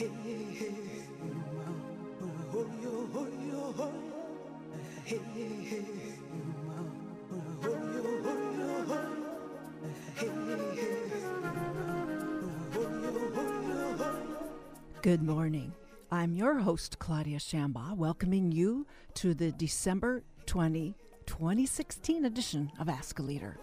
[0.00, 0.08] Good
[15.22, 15.74] morning.
[16.10, 18.86] I'm your host, Claudia Shambaugh, welcoming you
[19.16, 20.94] to the December 20,
[21.26, 23.58] 2016 edition of Ask a Leader.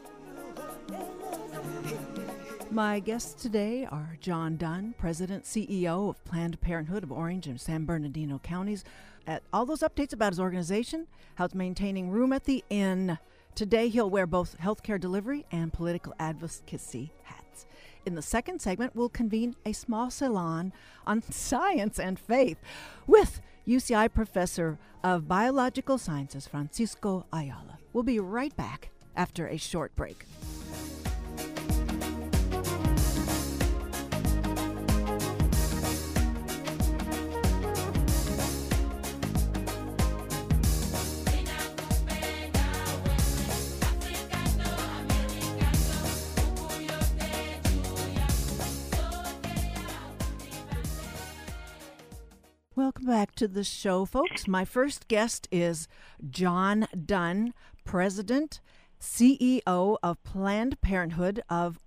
[2.78, 7.86] My guests today are Jon Dunn, President, CEO of Planned Parenthood of Orange and San
[7.86, 8.84] Bernardino counties.
[9.26, 13.18] At all those updates about his organization, how it's maintaining room at the inn.
[13.56, 17.66] Today, he'll wear both healthcare delivery and political advocacy hats.
[18.06, 20.72] In the second segment, we'll convene a small salon
[21.08, 22.60] on science and faith
[23.08, 27.80] with UCI professor of biological sciences, Francisco Ayala.
[27.92, 30.26] We'll be right back after a short break.
[53.08, 54.50] Back to the show, folks.
[54.50, 55.88] My first guest is
[56.30, 57.54] Jon Dunn,
[57.86, 58.60] President,
[59.00, 61.80] CEO of Planned Parenthood of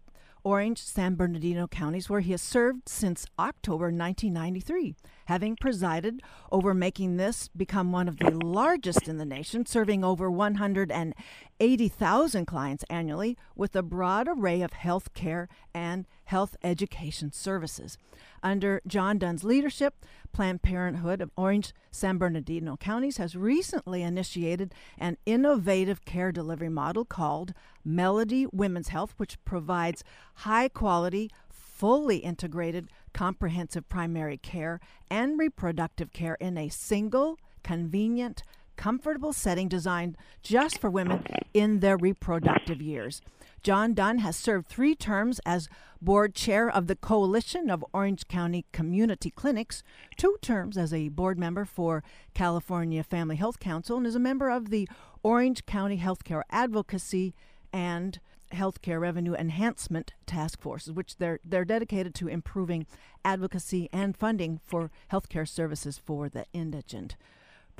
[0.42, 4.94] Orange, San Bernardino counties, where he has served since October 1993,
[5.26, 10.30] having presided over making this become one of the largest in the nation, serving over
[10.30, 17.98] 180,000 clients annually with a broad array of health care and health education services.
[18.42, 25.16] Under Jon Dunn's leadership, Planned Parenthood of Orange, San Bernardino counties has recently initiated an
[25.26, 27.52] innovative care delivery model called
[27.84, 30.04] Melody Women's Health, which provides
[30.36, 38.42] high quality, fully integrated, comprehensive primary care and reproductive care in a single, convenient,
[38.76, 43.20] comfortable setting designed just for women in their reproductive years.
[43.62, 45.68] Jon Dunn has served three terms as
[46.00, 49.82] board chair of the Coalition of Orange County Community Clinics,
[50.16, 54.48] two terms as a board member for California Family Health Council, and is a member
[54.48, 54.88] of the
[55.22, 57.34] Orange County Healthcare Advocacy
[57.70, 58.18] and
[58.52, 62.86] Healthcare Revenue Enhancement Task Forces, which they're they're dedicated to improving
[63.24, 67.16] advocacy and funding for healthcare services for the indigent.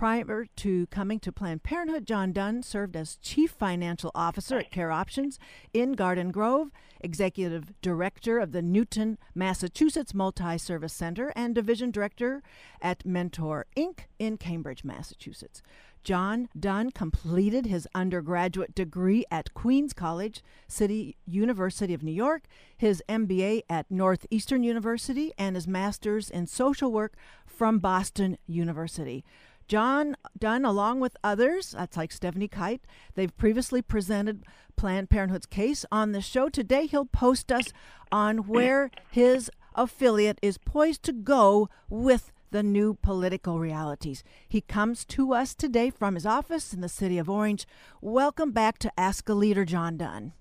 [0.01, 4.91] Prior to coming to Planned Parenthood, Jon Dunn served as Chief Financial Officer at Care
[4.91, 5.39] Options
[5.75, 6.71] in Garden Grove,
[7.03, 12.43] Executive Director of the Newton, Massachusetts Multi Service Center, and Division Director
[12.81, 14.05] at Mentor Inc.
[14.19, 15.61] in Cambridge, Massachusetts.
[16.03, 22.45] Jon Dunn completed his undergraduate degree at Queens College, City University of New York,
[22.75, 29.23] his MBA at Northeastern University, and his master's in social work from Boston University.
[29.71, 32.81] Jon Dunn, along with others, that's like Stephanie Kite,
[33.15, 34.43] they've previously presented
[34.75, 36.49] Planned Parenthood's case on the show.
[36.49, 37.73] Today, he'll post us
[38.11, 44.25] on where his affiliate is poised to go with the new political realities.
[44.49, 47.65] He comes to us today from his office in the city of Orange.
[48.01, 50.33] Welcome back to Ask a Leader, Jon Dunn.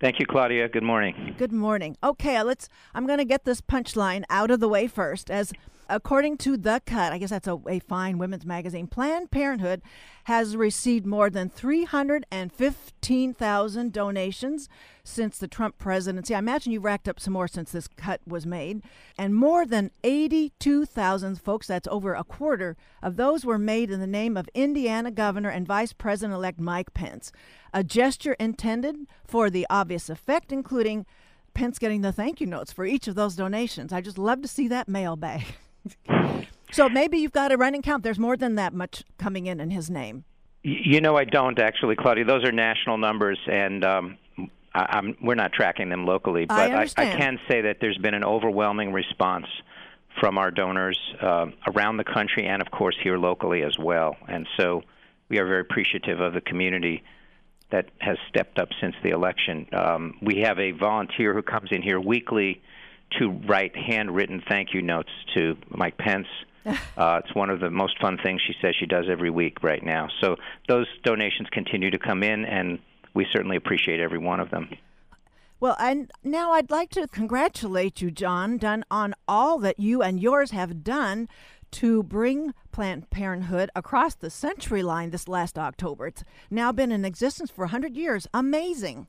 [0.00, 0.70] Thank you, Claudia.
[0.70, 1.34] Good morning.
[1.36, 1.98] Good morning.
[2.02, 2.70] Okay, let's.
[2.94, 5.30] I'm going to get this punchline out of the way first.
[5.30, 5.52] As
[5.90, 9.80] According to The Cut, I guess that's a, a fine women's magazine, Planned Parenthood
[10.24, 14.68] has received more than 315,000 donations
[15.02, 16.34] since the Trump presidency.
[16.34, 18.82] I imagine you've racked up some more since this cut was made.
[19.16, 24.06] And more than 82,000 folks, that's over a quarter, of those were made in the
[24.06, 27.32] name of Indiana Governor and Vice President elect Mike Pence.
[27.72, 31.06] A gesture intended for the obvious effect, including
[31.54, 33.90] Pence getting the thank you notes for each of those donations.
[33.90, 35.46] I just love to see that mailbag.
[36.72, 38.02] so maybe you've got a running count.
[38.02, 40.24] There's more than that much coming in in his name.
[40.62, 42.24] You know, I don't actually, Claudia.
[42.24, 44.18] Those are national numbers, and um,
[44.74, 46.46] I, we're not tracking them locally.
[46.46, 49.46] But I, I, I, can say that there's been an overwhelming response
[50.20, 54.16] from our donors uh, around the country, and of course here locally as well.
[54.26, 54.82] And so
[55.28, 57.02] we are very appreciative of the community
[57.70, 59.68] that has stepped up since the election.
[59.72, 62.62] Um, we have a volunteer who comes in here weekly
[63.18, 66.26] to write handwritten thank you notes to Mike Pence.
[66.98, 69.82] Uh, it's one of the most fun things she says she does every week right
[69.82, 70.08] now.
[70.20, 70.36] So
[70.68, 72.78] those donations continue to come in, and
[73.14, 74.68] we certainly appreciate every one of them.
[75.60, 80.20] Well, and now I'd like to congratulate you, Jon Dunn, on all that you and
[80.20, 81.28] yours have done
[81.72, 86.06] to bring Planned Parenthood across the century line this last October.
[86.06, 88.26] It's now been in existence for 100 years.
[88.32, 89.06] Amazing.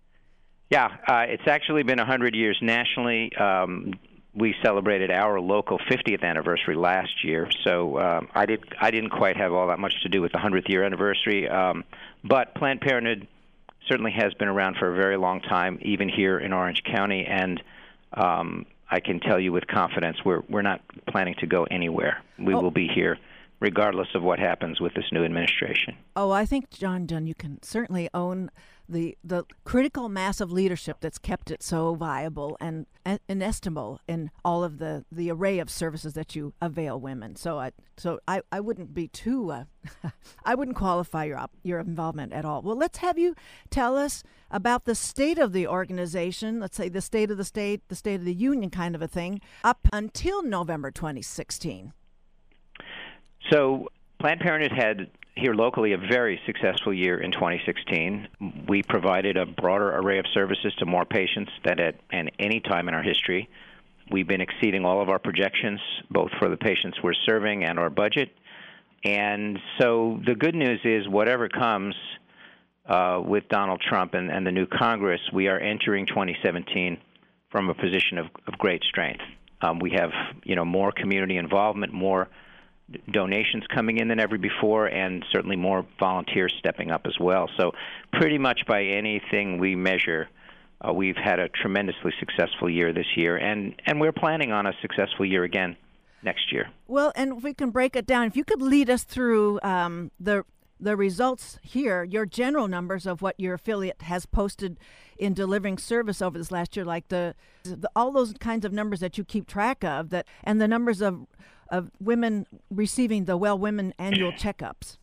[0.70, 3.36] Yeah, uh, it's actually been 100 years nationally.
[3.36, 3.94] Um,
[4.36, 9.36] we celebrated our local 50th anniversary last year, so um, I did I didn't quite
[9.38, 11.50] have all that much to do with the 100th year anniversary.
[11.50, 11.84] Um,
[12.24, 13.28] but Planned Parenthood
[13.88, 17.62] certainly has been around for a very long time, even here in Orange County, and
[18.14, 22.22] um, I can tell you with confidence we're we're not planning to go anywhere.
[22.38, 22.62] We oh.
[22.62, 23.18] will be here
[23.60, 25.98] regardless of what happens with this new administration.
[26.16, 28.52] Oh, I think Jon Dunn, you can certainly own
[28.90, 32.88] the the critical mass of leadership that's kept it so viable and,
[33.28, 37.36] inestimable in all of the, the array of services that you avail women.
[37.36, 39.64] So I so I, I wouldn't be too uh,
[40.46, 42.62] I wouldn't qualify your your involvement at all.
[42.62, 43.36] Well, let's have you
[43.70, 46.60] tell us about the state of the organization.
[46.60, 49.08] Let's say the state of the state, the state of the union, kind of a
[49.08, 51.94] thing, up until November 2016.
[53.52, 53.88] So
[54.20, 55.10] Planned Parenthood had
[55.40, 58.28] here locally a very successful year in 2016.
[58.68, 62.94] We provided a broader array of services to more patients than at any time in
[62.94, 63.50] our history.
[64.12, 67.90] We've been exceeding all of our projections, both for the patients we're serving and our
[67.90, 68.30] budget.
[69.04, 71.96] And so the good news is, whatever comes
[72.86, 76.98] uh, with Donald Trump and, and, the new Congress, we are entering 2017
[77.52, 79.22] from a position of, of great strength.
[79.62, 80.12] Um, we have,
[80.44, 82.28] you know, more community involvement, more
[83.12, 87.50] donations coming in than ever before, and certainly more volunteers stepping up as well.
[87.58, 87.72] So,
[88.14, 90.30] pretty much by anything we measure,
[90.82, 94.74] uh, we've had a tremendously successful year this year, and and we're planning on a
[94.82, 95.76] successful year again
[96.24, 96.70] next year.
[96.88, 100.12] Well, and if we can break it down, if you could lead us through um,
[100.20, 100.44] the
[100.80, 104.78] the results here, your general numbers of what your affiliate has posted
[105.18, 109.02] in delivering service over this last year, like the, the all those kinds of numbers
[109.02, 111.28] that you keep track of, that and the numbers of
[111.72, 114.98] of women receiving the Well Women annual checkups?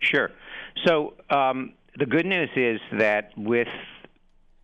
[0.00, 0.30] Sure.
[0.86, 3.68] So um, the good news is that with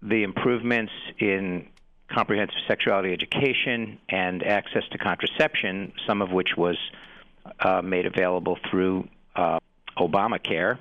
[0.03, 1.69] the improvements in
[2.11, 6.77] comprehensive sexuality education and access to contraception, some of which was
[7.61, 9.59] uh, made available through uh,
[9.99, 10.79] Obamacare,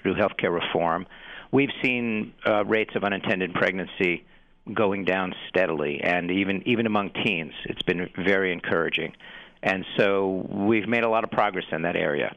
[0.00, 1.06] through healthcare reform,
[1.52, 4.24] we've seen uh, rates of unintended pregnancy
[4.72, 9.14] going down steadily, and even even among teens, it's been very encouraging.
[9.64, 12.36] And so we've made a lot of progress in that area.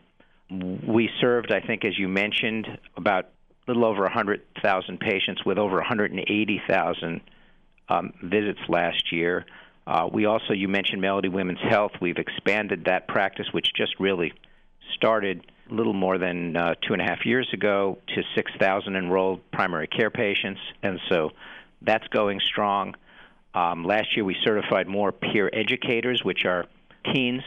[0.49, 2.65] We served, I think, as you mentioned,
[2.95, 7.21] about a little over 100,000 patients with over 180,000
[7.89, 9.45] um, visits last year.
[9.85, 11.91] Uh, we also, you mentioned Melody Women's Health.
[11.99, 14.31] We've expanded that practice, which just really
[14.95, 19.41] started a little more than uh, two and a half years ago, to 6,000 enrolled
[19.51, 20.61] primary care patients.
[20.81, 21.31] And so
[21.81, 22.95] that's going strong.
[23.53, 26.67] Um, last year, we certified more peer educators, which are
[27.13, 27.43] teens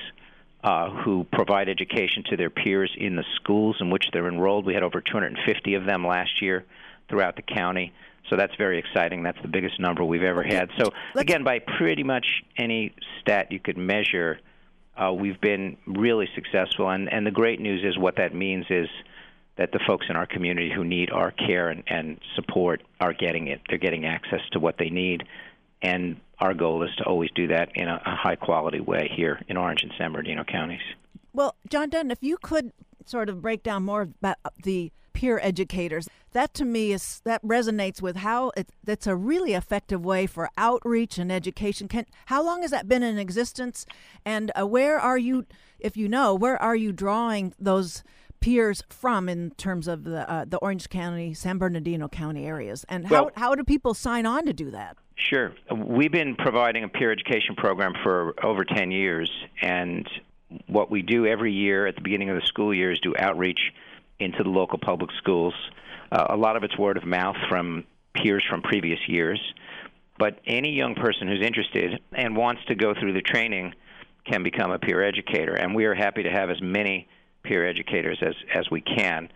[0.63, 4.67] uh, who provide education to their peers in the schools in which they're enrolled.
[4.67, 6.65] We had over 250 of them last year
[7.09, 7.93] throughout the county.
[8.29, 9.23] So that's very exciting.
[9.23, 10.69] That's the biggest number we've ever had.
[10.79, 12.27] So, again, by pretty much
[12.57, 14.39] any stat you could measure,
[14.97, 16.91] uh, we've been really successful.
[16.91, 18.89] And, and the great news is what that means is
[19.57, 23.49] that the folks in our community who need our care and, and support are getting
[23.49, 23.63] it.
[23.69, 25.25] They're getting access to what they need
[25.83, 29.41] and our goal is to always do that in a, a high quality way here
[29.49, 30.81] in Orange and San Bernardino counties.
[31.33, 32.73] Well, Jon Dunn, if you could
[33.07, 38.01] sort of break down more about the peer educators, that to me is that resonates
[38.01, 41.89] with how it, that's a really effective way for outreach and education.
[41.89, 43.85] Can how long has that been in existence,
[44.25, 45.47] and uh, where are you,
[45.79, 48.03] if you know, where are you drawing those?
[48.41, 53.07] peers from in terms of the uh, the Orange County, San Bernardino County areas, and
[53.07, 54.97] how well, how do people sign on to do that?
[55.17, 55.53] Sure.
[55.75, 60.09] We've been providing a peer education program for over 10 years, and
[60.67, 63.61] what we do every year at the beginning of the school year is do outreach
[64.19, 65.55] into the local public schools.
[66.11, 69.41] Uh, a lot of it's word of mouth from peers from previous years,
[70.19, 73.75] but any young person who's interested and wants to go through the training
[74.25, 77.09] can become a peer educator, and we are happy to have as many
[77.43, 79.29] peer educators as, as we can.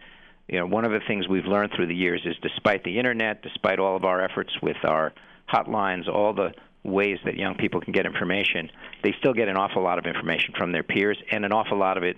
[0.49, 3.43] You know, one of the things we've learned through the years is despite the internet,
[3.43, 5.13] despite all of our efforts with our
[5.53, 8.71] hotlines, all the ways that young people can get information,
[9.03, 11.97] they still get an awful lot of information from their peers, and an awful lot
[11.97, 12.17] of it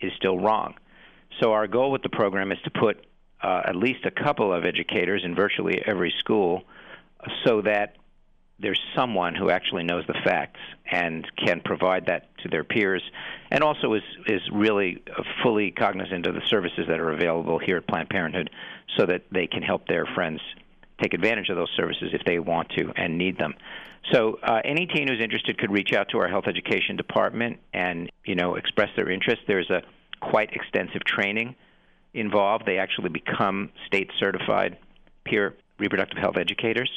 [0.00, 0.74] is still wrong.
[1.40, 3.04] So our goal with the program is to put
[3.42, 6.64] uh, at least a couple of educators in virtually every school
[7.44, 7.96] so that
[8.60, 10.58] there's someone who actually knows the facts
[10.90, 13.02] and can provide that to their peers,
[13.50, 15.02] and also is is really
[15.42, 18.50] fully cognizant of the services that are available here at Planned Parenthood,
[18.96, 20.40] so that they can help their friends
[21.00, 23.54] take advantage of those services if they want to and need them.
[24.12, 28.10] So uh, any teen who's interested could reach out to our health education department and
[28.24, 29.42] you know express their interest.
[29.46, 29.82] There's a
[30.20, 31.54] quite extensive training
[32.14, 32.64] involved.
[32.66, 34.78] They actually become state certified
[35.24, 36.90] peer reproductive health educators.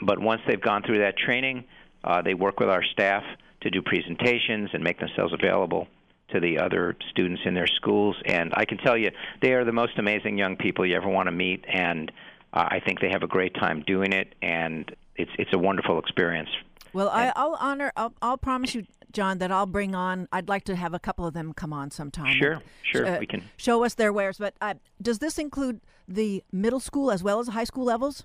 [0.00, 1.64] But once they've gone through that training,
[2.04, 3.22] Uh, they work with our staff
[3.60, 5.86] to do presentations and make themselves available
[6.32, 8.16] to the other students in their schools.
[8.26, 11.28] And I can tell you, they are the most amazing young people you ever want
[11.28, 12.10] to meet, and
[12.52, 15.98] uh, I think they have a great time doing it, and it's it's a wonderful
[15.98, 16.50] experience.
[16.92, 17.92] Well, I, will honor.
[17.96, 20.28] I'll, I'll, promise you, Jon, that I'll bring on.
[20.30, 22.36] I'd like to have a couple of them come on sometime.
[22.36, 24.36] Sure, sure, uh, we can show us their wares.
[24.38, 28.24] But uh, does this include the middle school as well as high school levels?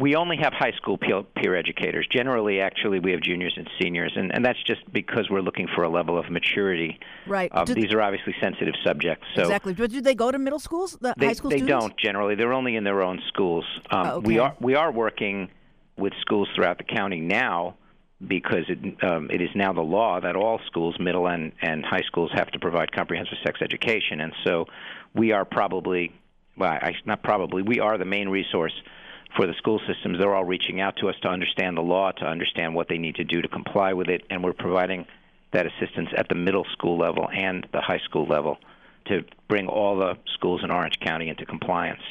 [0.00, 2.06] We only have high school peer, educators.
[2.10, 5.84] Generally, actually, we have juniors and seniors, and, and that's just because we're looking for
[5.84, 6.98] a level of maturity.
[7.26, 7.50] Right.
[7.54, 9.26] Um, these are obviously sensitive subjects.
[9.34, 9.74] So exactly.
[9.74, 10.98] But do they go to middle schools?
[11.00, 11.86] The they, high school they students?
[11.86, 12.34] don't generally.
[12.34, 13.64] They're only in their own schools.
[13.90, 14.26] Um, oh, okay.
[14.26, 15.50] We are we are working
[15.96, 17.76] with schools throughout the county now
[18.26, 22.02] because it, um, it is now the law that all schools, middle and, and high
[22.06, 24.66] schools, have to provide comprehensive sex education, and so
[25.14, 26.12] we are probably,
[26.56, 28.72] well, I, not probably, we are the main resource
[29.36, 30.18] for the school systems.
[30.18, 33.16] They're all reaching out to us to understand the law, to understand what they need
[33.16, 35.06] to do to comply with it, and we're providing
[35.52, 38.58] that assistance at the middle school level and the high school level
[39.06, 42.02] to bring all the schools in Orange County into compliance.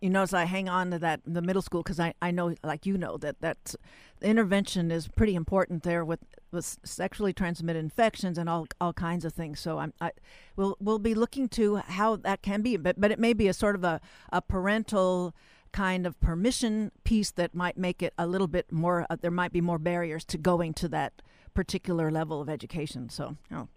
[0.00, 2.86] You notice I hang on to that the middle school because I, I know, like
[2.86, 3.76] you know, that that
[4.20, 6.18] intervention is pretty important there with,
[6.50, 9.60] with sexually transmitted infections and all all kinds of things.
[9.60, 10.10] So I'm I
[10.56, 13.54] we'll we'll be looking to how that can be, but but it may be a
[13.54, 14.00] sort of a,
[14.32, 15.34] a parental
[15.72, 19.52] kind of permission piece that might make it a little bit more uh, there might
[19.52, 21.22] be more barriers to going to that
[21.54, 23.68] particular level of education so know,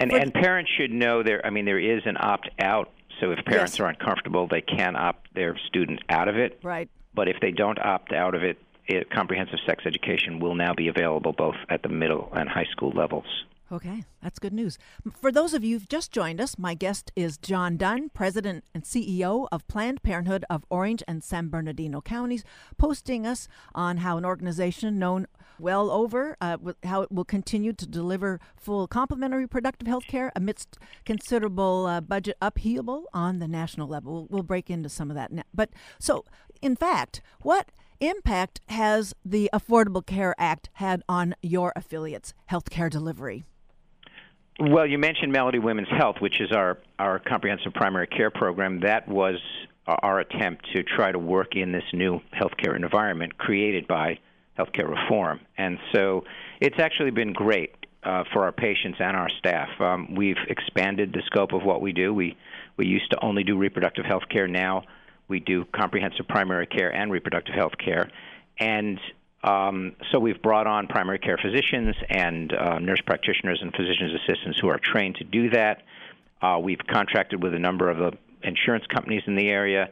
[0.00, 2.90] and, and parents should know there i mean there is an opt out
[3.20, 3.80] so if parents yes.
[3.80, 6.58] are uncomfortable they can opt their student out of it.
[6.62, 6.88] Right.
[7.14, 10.88] But if they don't opt out of it, it comprehensive sex education will now be
[10.88, 13.26] available both at the middle and high school levels
[13.70, 14.78] Okay, that's good news.
[15.20, 18.82] For those of you who've just joined us, my guest is Jon Dunn, President and
[18.82, 22.44] CEO of Planned Parenthood of Orange and San Bernardino counties,
[22.78, 25.26] posting us on how an organization known
[25.58, 30.78] well over uh, how it will continue to deliver full complementary productive health care amidst
[31.04, 34.14] considerable uh, budget upheaval on the national level.
[34.14, 35.42] We'll, we'll break into some of that now.
[35.52, 36.24] But so,
[36.62, 37.70] in fact, what
[38.00, 43.44] impact has the Affordable Care Act had on your affiliates' healthcare delivery?
[44.60, 48.80] Well, you mentioned Melody Women's Health, which is our, our comprehensive primary care program.
[48.80, 49.36] That was
[49.86, 54.18] our attempt to try to work in this new healthcare environment created by
[54.58, 55.38] healthcare reform.
[55.56, 56.24] And so
[56.60, 59.68] it's actually been great uh, for our patients and our staff.
[59.80, 62.12] Um, we've expanded the scope of what we do.
[62.12, 62.36] We,
[62.76, 64.48] we used to only do reproductive health care.
[64.48, 64.82] Now
[65.28, 68.10] we do comprehensive primary care and reproductive health care.
[68.58, 68.98] And
[69.42, 74.58] um, so we've brought on primary care physicians and uh, nurse practitioners and physician's assistants
[74.60, 75.82] who are trained to do that.
[76.42, 79.88] Uh, we've contracted with a number of the insurance companies in the area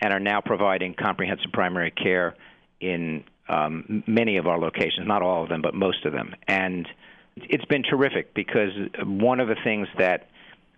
[0.00, 2.34] and are now providing comprehensive primary care
[2.80, 6.34] in um, many of our locations, not all of them, but most of them.
[6.48, 6.88] And
[7.36, 8.70] it's been terrific because
[9.04, 10.28] one of the things that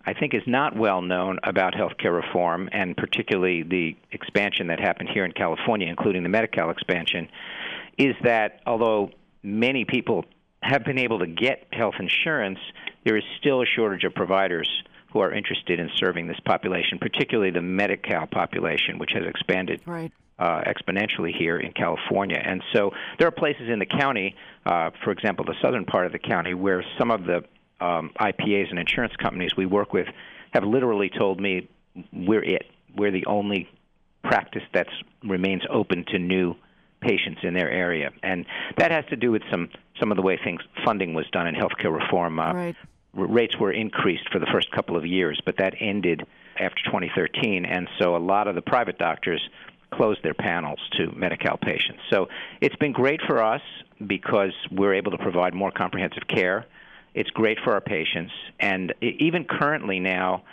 [0.05, 5.11] I think is not well known about healthcare reform, and particularly the expansion that happened
[5.13, 7.29] here in California, including the Medi-Cal expansion,
[7.99, 9.11] is that although
[9.43, 10.25] many people
[10.63, 12.59] have been able to get health insurance,
[13.05, 14.69] there is still a shortage of providers
[15.13, 20.11] who are interested in serving this population, particularly the Medi-Cal population, which has expanded right.
[20.39, 22.41] uh, exponentially here in California.
[22.43, 24.35] And so there are places in the county,
[24.65, 27.45] uh, for example, the southern part of the county, where some of the
[27.85, 30.07] um, IPAs and insurance companies we work with
[30.53, 31.69] have literally told me
[32.13, 32.67] we're it.
[32.97, 33.69] We're the only
[34.23, 34.87] practice that
[35.23, 36.55] remains open to new
[37.03, 38.47] patients in their area, and
[38.79, 39.69] that has to do with some
[40.01, 42.39] some of the way things funding was done in healthcare reform.
[42.39, 42.77] Uh, right.
[43.15, 46.23] Rates were increased for the first couple of years, but that ended
[46.59, 49.41] after 2013, and so a lot of the private doctors
[49.93, 52.01] closed their panels to Medi-Cal patients.
[52.11, 52.29] So
[52.63, 53.61] it's been great for us
[54.07, 56.65] because we're able to provide more comprehensive care.
[57.15, 60.45] It's great for our patients, and even currently now,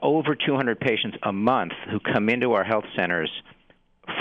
[0.00, 3.30] over 200 patients a month who come into our health centers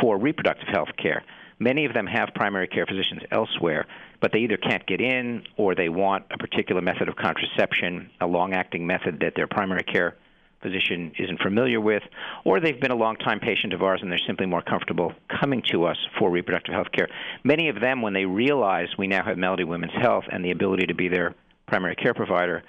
[0.01, 1.23] for reproductive health care.
[1.59, 3.85] Many of them have primary care physicians elsewhere,
[4.19, 8.27] but they either can't get in or they want a particular method of contraception, a
[8.27, 10.15] long acting method that their primary care
[10.61, 12.03] physician isn't familiar with,
[12.45, 15.85] or they've been a long-time patient of ours and they're simply more comfortable coming to
[15.85, 17.09] us for reproductive health care.
[17.43, 20.87] Many of them, when they realize we now have Melody Women's Health and the ability
[20.87, 21.35] to be their
[21.67, 22.63] primary care provider,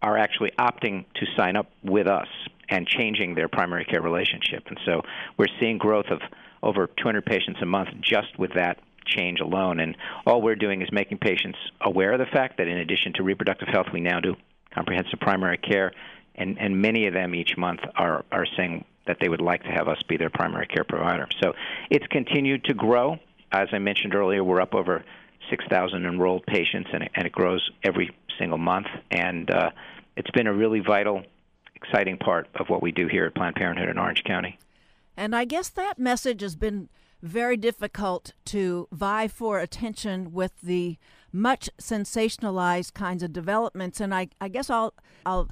[0.00, 2.28] are actually opting to sign up with us
[2.70, 4.62] and changing their primary care relationship.
[4.68, 5.02] And so
[5.36, 6.20] we're seeing growth of
[6.62, 9.80] over 200 patients a month just with that change alone.
[9.80, 13.22] And all we're doing is making patients aware of the fact that in addition to
[13.22, 14.36] reproductive health, we now do
[14.74, 15.92] comprehensive primary care,
[16.34, 19.70] and, and many of them each month are, are saying that they would like to
[19.70, 21.26] have us be their primary care provider.
[21.42, 21.54] So
[21.90, 23.18] it's continued to grow.
[23.50, 25.04] As I mentioned earlier, we're up over
[25.48, 28.86] 6,000 enrolled patients, and it, and it grows every single month.
[29.10, 29.70] And uh,
[30.16, 31.24] it's been a really vital,
[31.74, 34.58] exciting part of what we do here at Planned Parenthood in Orange County.
[35.20, 36.88] And I guess that message has been
[37.20, 40.96] very difficult to vie for attention with the
[41.30, 44.00] much sensationalized kinds of developments.
[44.00, 44.94] And I, I guess I'll
[45.26, 45.50] I'll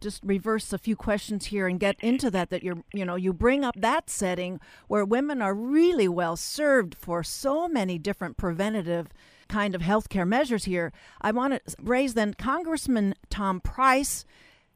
[0.00, 3.34] just reverse a few questions here and get into that that you're you know you
[3.34, 9.08] bring up that setting where women are really well served for so many different preventative
[9.48, 14.24] kind of healthcare measures here i want to raise then congressman tom price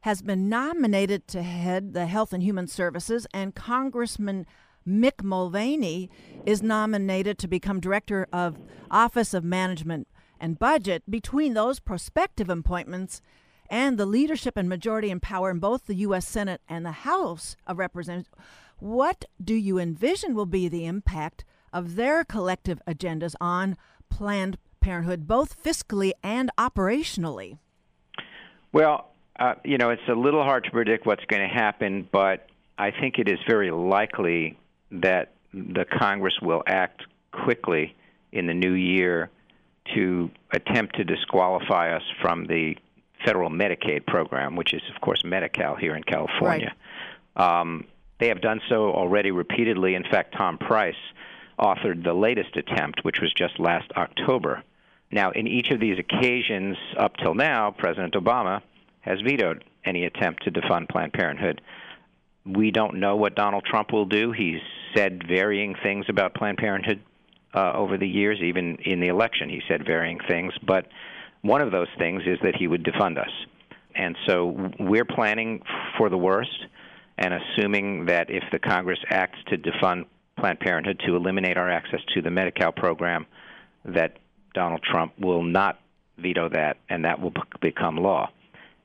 [0.00, 4.46] has been nominated to head the health and human services and congressman
[4.86, 6.08] mick mulvaney
[6.44, 8.58] is nominated to become director of
[8.90, 10.06] office of management
[10.38, 13.20] and budget between those prospective appointments
[13.68, 16.26] and the leadership and majority in power in both the U.S.
[16.28, 18.30] Senate and the House of Representatives,
[18.78, 23.76] what do you envision will be the impact of their collective agendas on
[24.08, 27.58] Planned Parenthood, both fiscally and operationally?
[28.72, 32.48] Well, uh, you know, it's a little hard to predict what's going to happen, but
[32.78, 34.58] I think it is very likely
[34.90, 37.02] that the Congress will act
[37.32, 37.94] quickly
[38.32, 39.30] in the new year
[39.94, 42.76] to attempt to disqualify us from the
[43.24, 46.74] federal Medicaid program, which is, of course, Medi-Cal here in California.
[47.36, 47.60] Right.
[47.60, 47.84] Um,
[48.18, 49.94] they have done so already repeatedly.
[49.94, 50.96] In fact, Tom Price
[51.58, 54.62] authored the latest attempt, which was just last October.
[55.10, 58.62] Now, in each of these occasions up till now, President Obama
[59.06, 61.62] has vetoed any attempt to defund Planned Parenthood.
[62.44, 64.32] We don't know what Donald Trump will do.
[64.32, 64.60] He's
[64.94, 67.00] said varying things about Planned Parenthood
[67.54, 70.52] uh, over the years, even in the election, he said varying things.
[70.66, 70.88] But
[71.42, 73.30] one of those things is that he would defund us.
[73.94, 75.62] And so we're planning
[75.96, 76.66] for the worst
[77.16, 80.06] and assuming that if the Congress acts to defund
[80.38, 83.24] Planned Parenthood to eliminate our access to the Medi-Cal program,
[83.86, 84.18] that
[84.52, 85.80] Donald Trump will not
[86.18, 88.28] veto that and that will become law.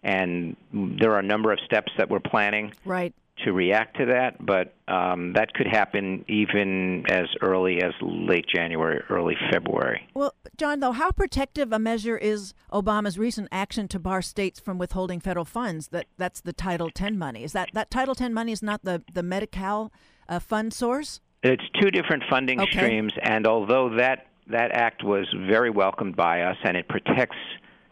[0.03, 2.73] And there are a number of steps that we're planning.
[2.85, 8.45] Right to react to that, but um, that could happen even as early as late
[8.47, 10.07] January, early February.
[10.13, 14.77] Well, Jon, though, how protective a measure is Obama's recent action to bar states from
[14.77, 15.89] withholding federal funds?
[15.89, 17.43] That that's the Title X money.
[17.43, 19.91] Is that that Title X money is not the the Medi-Cal
[20.29, 21.19] uh, fund source?
[21.43, 22.71] It's two different funding okay.
[22.71, 27.37] streams, and although that that act was very welcomed by us and it protects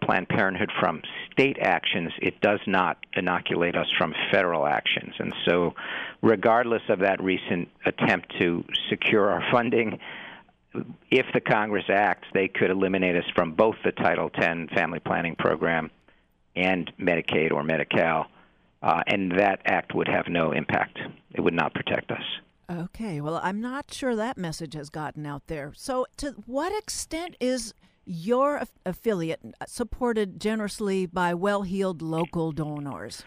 [0.02, 5.14] Planned Parenthood from state actions, it does not inoculate us from federal actions.
[5.20, 5.74] And so,
[6.22, 10.00] regardless of that recent attempt to secure our funding,
[11.10, 15.36] if the Congress acts, they could eliminate us from both the Title X family planning
[15.36, 15.90] program
[16.56, 18.28] and Medicaid or Medi Cal,
[18.82, 21.00] uh, and that act would have no impact.
[21.34, 22.24] It would not protect us.
[22.72, 25.74] Okay, well, I'm not sure that message has gotten out there.
[25.76, 27.74] So, to what extent is
[28.06, 33.24] your affiliate supported generously by well-heeled local donors.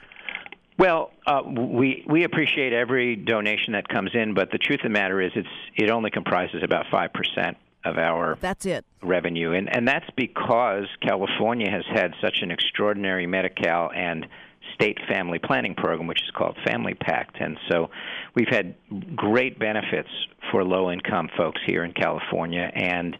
[0.78, 4.88] Well, uh, we we appreciate every donation that comes in, but the truth of the
[4.88, 8.84] matter is, it's it only comprises about five percent of our that's it.
[9.02, 14.26] revenue, and and that's because California has had such an extraordinary Medi-Cal and
[14.74, 17.90] state family planning program, which is called Family Pact, and so
[18.34, 18.74] we've had
[19.14, 20.08] great benefits
[20.50, 23.16] for low-income folks here in California, and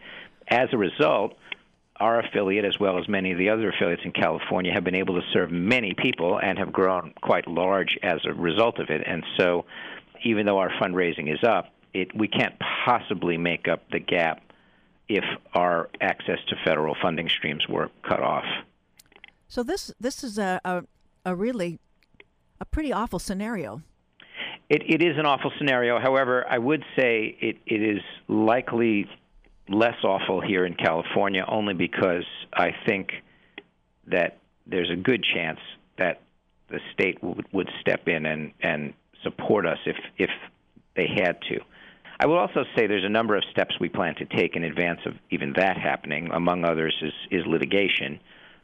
[0.49, 1.35] as a result,
[2.03, 5.15] our affiliate, as well as many of the other affiliates in California, have been able
[5.15, 9.03] to serve many people and have grown quite large as a result of it.
[9.07, 9.65] And so,
[10.25, 14.43] even though our fundraising is up, it, we can't possibly make up the gap
[15.09, 18.45] if our access to federal funding streams were cut off.
[19.47, 20.83] So this this is a a,
[21.25, 21.79] a really
[22.61, 23.83] a pretty awful scenario.
[24.69, 26.01] It, it is an awful scenario.
[26.01, 29.07] However, I would say it, it is likely
[29.73, 33.13] less awful here in California only because I think
[34.07, 35.61] that there's a good chance
[35.99, 36.21] that
[36.69, 40.31] the state would, would step in and, and support us if, if
[40.97, 41.61] they had to.
[42.19, 45.01] I will also say there's a number of steps we plan to take in advance
[45.07, 46.31] of even that happening.
[46.33, 48.21] Among others is, is litigation.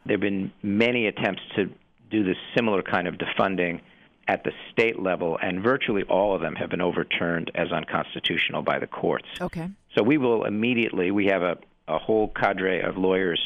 [0.07, 1.68] There have been many attempts to
[2.11, 3.81] do this similar kind of defunding
[4.29, 8.79] at the state level, and virtually all of them have been overturned as unconstitutional by
[8.79, 9.27] the courts.
[9.40, 9.68] Okay.
[9.99, 11.57] So we will immediately, we have a,
[11.89, 13.41] a whole cadre of lawyers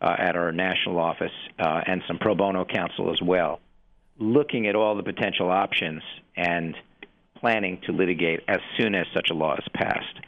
[0.00, 3.60] uh, at our national office uh, and some pro bono counsel as well,
[4.18, 6.02] looking at all the potential options
[6.36, 6.74] and
[7.38, 10.18] planning to litigate as soon as such a law is passed.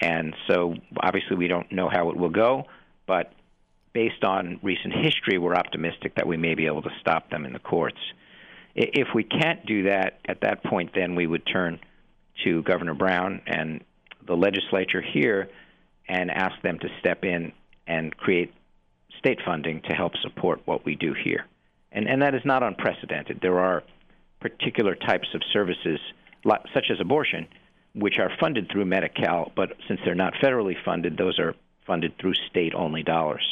[0.00, 2.64] And so obviously we don't know how it will go,
[3.06, 3.32] but
[3.92, 7.52] based on recent history, we're optimistic that we may be able to stop them in
[7.52, 7.98] the courts.
[8.74, 11.78] If we can't do that, at that point, then we would turn
[12.42, 13.84] to Governor Brown and
[14.26, 15.48] the legislature here
[16.08, 17.52] and ask them to step in
[17.86, 18.52] and create
[19.18, 21.46] state funding to help support what we do here.
[21.92, 23.40] And, and that is not unprecedented.
[23.40, 23.82] There are
[24.40, 26.00] particular types of services,
[26.74, 27.46] such as abortion,
[27.94, 31.54] which are funded through Medi Cal, but since they're not federally funded, those are
[31.86, 33.42] funded through state only dollars.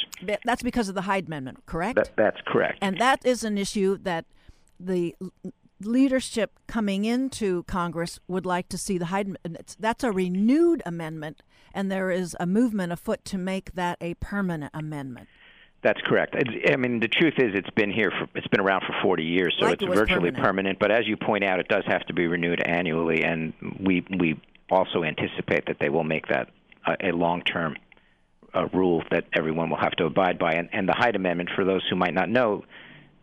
[0.44, 1.96] That's because of the Hyde Amendment, correct?
[1.96, 2.78] That, that's correct.
[2.80, 4.24] And that is an issue that
[4.78, 5.14] the
[5.80, 9.36] leadership coming into Congress would like to see the Hyde.
[9.78, 14.72] That's a renewed amendment, and there is a movement afoot to make that a permanent
[14.74, 15.28] amendment.
[15.82, 16.36] That's correct.
[16.68, 19.56] I mean, the truth is, it's been here for it's been around for 40 years,
[19.58, 20.44] so like it's it virtually permanent.
[20.44, 20.78] permanent.
[20.78, 24.40] But as you point out, it does have to be renewed annually, and we we
[24.70, 26.50] also anticipate that they will make that
[26.86, 27.76] a, a long-term
[28.54, 30.52] uh, rule that everyone will have to abide by.
[30.52, 32.64] And, and the Hyde Amendment, for those who might not know,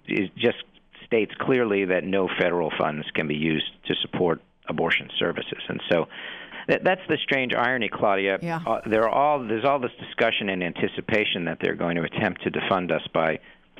[0.08, 0.64] is just
[1.08, 6.08] states clearly that no federal funds can be used to support abortion services, and so
[6.68, 8.40] that, that's the strange irony, Claudia.
[8.42, 8.60] Yeah.
[8.66, 12.44] Uh, there are all there's all this discussion and anticipation that they're going to attempt
[12.44, 13.40] to defund us by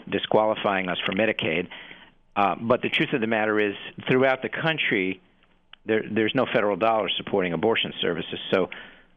[0.10, 1.68] disqualifying us from Medicaid.
[2.36, 3.76] Uh, but the truth of the matter is,
[4.08, 5.22] throughout the country,
[5.86, 8.40] there, there's no federal dollars supporting abortion services.
[8.52, 8.70] So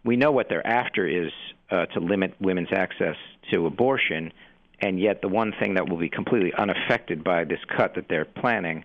[0.05, 1.31] we know what they're after is
[1.71, 3.17] uh, to limit women's access
[3.51, 4.33] to abortion,
[4.81, 8.25] and yet the one thing that will be completely unaffected by this cut that they're
[8.25, 8.85] planning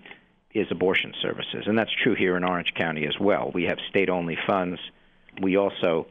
[0.54, 1.64] is abortion services.
[1.66, 3.52] And that's true here in Orange County as well.
[3.54, 4.80] We have state only funds.
[5.42, 6.08] We also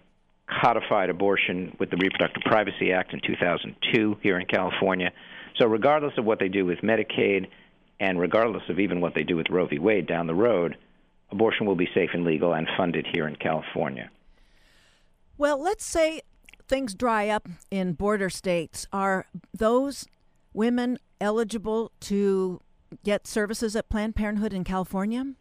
[0.46, 5.12] codified abortion with the Reproductive Privacy Act in 2002 here in California.
[5.58, 7.46] So, regardless of what they do with Medicaid,
[8.00, 9.78] and regardless of even what they do with Roe v.
[9.78, 10.76] Wade down the road,
[11.30, 14.10] abortion will be safe and legal and funded here in California.
[15.38, 16.22] Well, let's say
[16.68, 18.86] things dry up in border states.
[18.92, 20.06] Are those
[20.52, 22.60] women eligible to
[23.04, 25.32] get services at Planned Parenthood in California?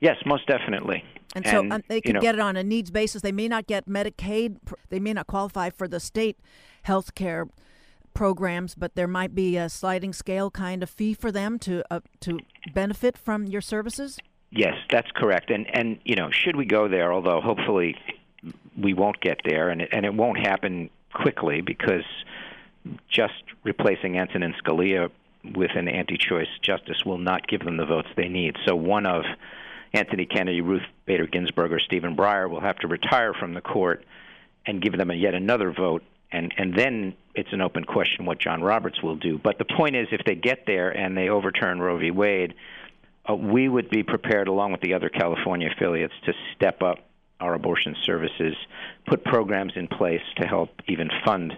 [0.00, 1.04] Yes, most definitely.
[1.34, 3.22] And, so um, they you can know- get it on a needs basis.
[3.22, 4.58] They may not get Medicaid.
[4.90, 6.38] They may not qualify for the state
[6.82, 7.48] health care
[8.14, 12.00] programs, but there might be a sliding scale kind of fee for them to uh,
[12.20, 12.38] to
[12.74, 14.18] benefit from your services.
[14.50, 15.50] Yes, that's correct.
[15.50, 17.96] And and you know, should we go there, although hopefully
[18.76, 22.04] we won't get there, and it, and it won't happen quickly because
[23.08, 25.10] just replacing and Scalia
[25.54, 28.56] with an anti-choice justice will not give them the votes they need.
[28.66, 29.24] So one of
[29.92, 34.04] Anthony Kennedy, Ruth Bader Ginsburg, or Stephen Breyer will have to retire from the court
[34.66, 36.02] and give them a, yet another vote.
[36.30, 39.38] And, and then it's an open question what John Roberts will do.
[39.38, 42.10] But the point is, if they get there and they overturn Roe v.
[42.10, 42.54] Wade,
[43.28, 46.98] uh, we would be prepared, along with the other California affiliates, to step up
[47.42, 48.54] our abortion services,
[49.06, 51.52] put programs in place to help even fund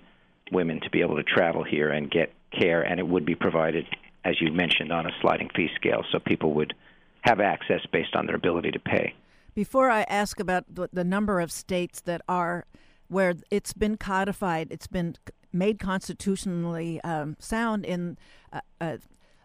[0.50, 3.86] women to be able to travel here and get care, and it would be provided,
[4.24, 6.74] as you mentioned, on a sliding fee scale, so people would
[7.22, 9.14] have access based on their ability to pay.
[9.54, 12.66] Before I ask about the, number of states that are
[13.08, 15.16] where it's been codified, it's been
[15.52, 18.18] made constitutionally um, sound in
[18.52, 18.96] uh, uh,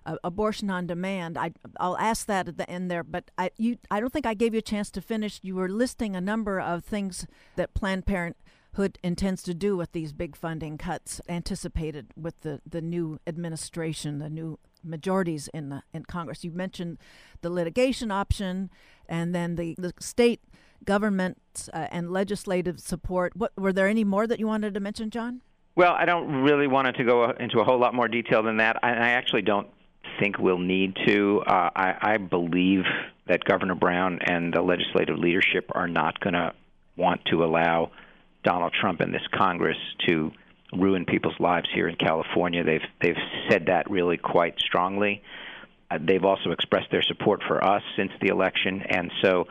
[0.05, 1.37] uh, abortion on demand.
[1.37, 4.33] I, I'll ask that at the end there, but I, you, I don't think I
[4.33, 5.39] gave you a chance to finish.
[5.41, 10.13] You were listing a number of things that Planned Parenthood intends to do with these
[10.13, 16.05] big funding cuts anticipated with the, the new administration, the new majorities in the in
[16.05, 16.43] Congress.
[16.43, 16.97] You mentioned
[17.41, 18.69] the litigation option,
[19.07, 20.41] and then the, the state
[20.85, 21.37] government
[21.73, 23.35] uh, and legislative support.
[23.35, 25.41] What were there any more that you wanted to mention, Jon?
[25.75, 28.77] Well, I don't really want to go into a whole lot more detail than that.
[28.83, 29.67] I, I actually don't
[30.19, 31.41] think we'll need to.
[31.45, 32.83] Uh, I, I believe
[33.27, 36.53] that Governor Brown and the legislative leadership are not going to
[36.97, 37.91] want to allow
[38.43, 39.77] Donald Trump and this Congress
[40.07, 40.31] to
[40.73, 42.63] ruin people's lives here in California.
[42.63, 43.17] They've they've
[43.49, 45.23] said that really quite strongly.
[45.89, 49.47] Uh, they've also expressed their support for us since the election, and so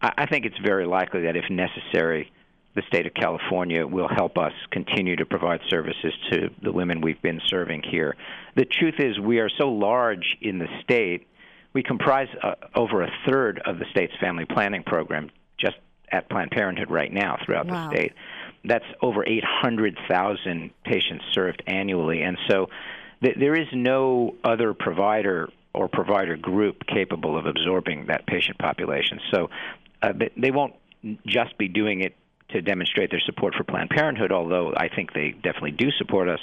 [0.00, 2.32] I, I think it's very likely that if necessary,
[2.74, 7.22] the state of California will help us continue to provide services to the women we've
[7.22, 8.16] been serving here.
[8.56, 11.26] The truth is, we are so large in the state.
[11.72, 15.76] We comprise uh, over a third of the state's family planning program just
[16.10, 17.88] at Planned Parenthood right now throughout Wow.
[17.90, 18.12] the state.
[18.64, 22.22] That's over 800,000 patients served annually.
[22.22, 22.68] And so
[23.22, 29.20] th- there is no other provider or provider group capable of absorbing that patient population.
[29.32, 29.50] So
[30.02, 30.74] uh, they, they won't
[31.26, 32.14] just be doing it
[32.50, 36.40] to demonstrate their support for Planned Parenthood, although I think they definitely do support us.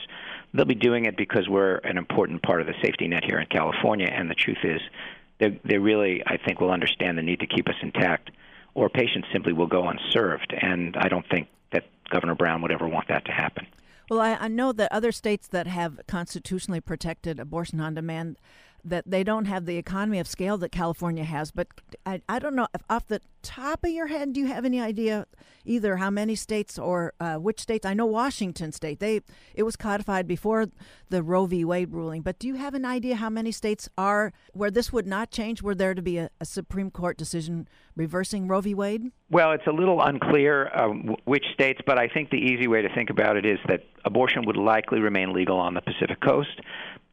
[0.53, 3.47] They'll be doing it because we're an important part of the safety net here in
[3.47, 4.07] California.
[4.11, 4.81] And the truth is,
[5.39, 8.31] they they really, I think, will understand the need to keep us intact,
[8.73, 10.53] or patients simply will go unserved.
[10.59, 13.67] And I don't think that Governor Brown would ever want that to happen.
[14.09, 18.37] Well, I, I know that other states that have constitutionally protected abortion on demand,
[18.83, 21.51] that they don't have the economy of scale that California has.
[21.51, 21.67] But
[22.05, 25.25] I, I don't know off the top of your head, do you have any idea
[25.65, 27.85] either how many states or uh, which states?
[27.85, 28.99] I know Washington State.
[28.99, 29.21] They
[29.55, 30.67] it was codified before
[31.09, 31.65] the Roe v.
[31.65, 32.21] Wade ruling.
[32.21, 35.61] But do you have an idea how many states are where this would not change?
[35.61, 38.73] Were there to be a, a Supreme Court decision reversing Roe v.
[38.73, 39.11] Wade?
[39.29, 40.89] Well, it's a little unclear uh,
[41.25, 44.45] which states, but I think the easy way to think about it is that abortion
[44.45, 46.59] would likely remain legal on the Pacific Coast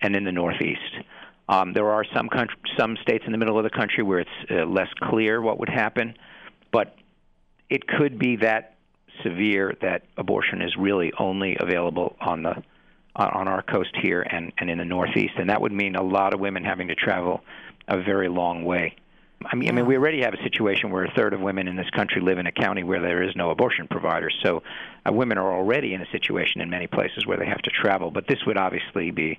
[0.00, 0.96] and in the Northeast.
[1.48, 4.30] Um, there are some country, some states in the middle of the country where it's
[4.50, 6.14] uh, less clear what would happen,
[6.72, 6.94] but
[7.70, 8.76] it could be that
[9.22, 12.62] severe that abortion is really only available on the
[13.16, 16.34] on our coast here and, and in the Northeast, and that would mean a lot
[16.34, 17.40] of women having to travel
[17.88, 18.94] a very long way.
[19.44, 19.68] I mean.
[19.68, 22.20] I mean, we already have a situation where a third of women in this country
[22.20, 24.30] live in a county where there is no abortion provider.
[24.42, 24.62] So,
[25.06, 28.10] uh, women are already in a situation in many places where they have to travel.
[28.10, 29.38] But this would obviously be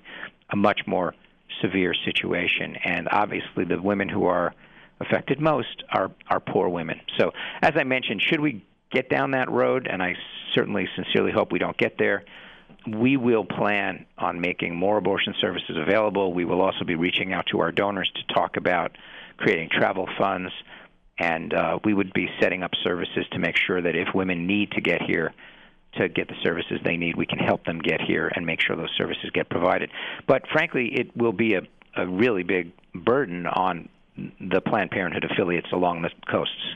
[0.49, 1.13] a much more
[1.61, 4.53] severe situation, and obviously the women who are
[4.99, 6.99] affected most are are poor women.
[7.17, 10.15] So, as I mentioned, should we get down that road, and I
[10.53, 12.23] certainly sincerely hope we don't get there,
[12.87, 16.33] we will plan on making more abortion services available.
[16.33, 18.97] We will also be reaching out to our donors to talk about
[19.37, 20.51] creating travel funds,
[21.17, 24.71] and uh, we would be setting up services to make sure that if women need
[24.71, 25.33] to get here,
[25.93, 27.15] to get the services they need.
[27.15, 29.89] We can help them get here and make sure those services get provided.
[30.27, 31.61] But frankly, it will be a,
[31.97, 33.89] a really big burden on
[34.39, 36.75] the Planned Parenthood affiliates along the coasts,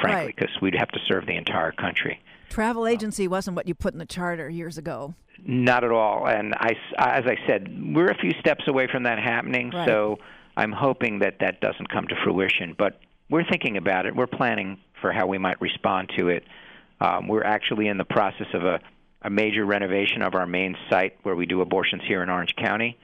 [0.00, 0.62] frankly, because right.
[0.62, 2.20] we'd have to serve the entire country.
[2.48, 5.14] Travel agency wasn't what you put in the charter years ago.
[5.46, 6.26] Not at all.
[6.26, 9.70] And I, as I said, we're a few steps away from that happening.
[9.70, 9.86] Right.
[9.86, 10.18] So
[10.56, 12.74] I'm hoping that that doesn't come to fruition.
[12.76, 14.16] But we're thinking about it.
[14.16, 16.44] We're planning for how we might respond to it.
[17.00, 18.80] Um, we're actually in the process of a,
[19.22, 22.98] a major renovation of our main site where we do abortions here in Orange County.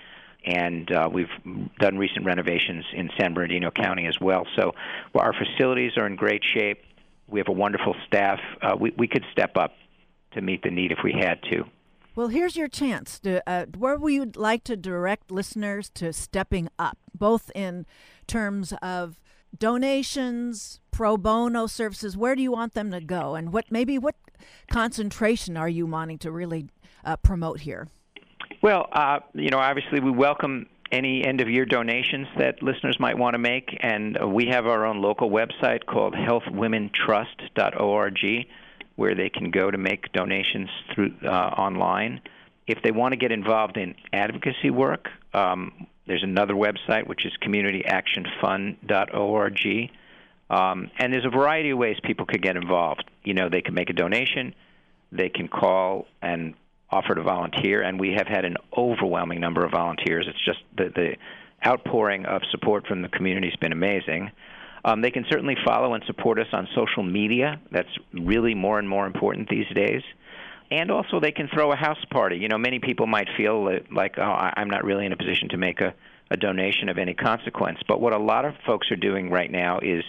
[0.44, 1.30] And uh, we've
[1.78, 4.46] done recent renovations in San Bernardino County as well.
[4.57, 4.74] So
[5.12, 6.83] well, our facilities are in great shape.
[7.28, 8.40] We have a wonderful staff.
[8.61, 9.72] Uh, we, we could step up
[10.33, 11.64] to meet the need if we had to.
[12.14, 13.18] Well, here's your chance.
[13.20, 17.87] To, uh, where would you like to direct listeners to stepping up, both in
[18.26, 19.20] terms of
[19.58, 24.14] donations, pro bono services, where do you want them to go, and what maybe what
[24.70, 26.68] concentration are you wanting to really
[27.04, 27.88] uh, promote here?
[28.62, 33.18] Well, uh, you know, obviously we welcome any end of year donations that listeners might
[33.18, 38.46] want to make, and we have our own local website called healthwomentrust.org
[38.96, 42.20] where they can go to make donations through uh, online.
[42.66, 47.32] If they want to get involved in advocacy work, um, there's another website which is
[47.42, 49.90] communityactionfund.org.
[50.50, 53.04] Um, and there's a variety of ways people could get involved.
[53.24, 54.54] You know, they can make a donation,
[55.10, 56.54] they can call and
[56.90, 60.26] offer to volunteer, and we have had an overwhelming number of volunteers.
[60.28, 61.16] It's just the, the
[61.66, 64.30] outpouring of support from the community has been amazing.
[64.84, 67.58] Um, they can certainly follow and support us on social media.
[67.72, 70.02] That's really more and more important these days
[70.70, 72.37] and also they can throw a house party.
[72.37, 75.57] You know, many people might feel like, oh, I'm not really in a position to
[75.57, 75.94] make a,
[76.31, 77.79] a donation of any consequence.
[77.87, 80.05] But what a lot of folks are doing right now is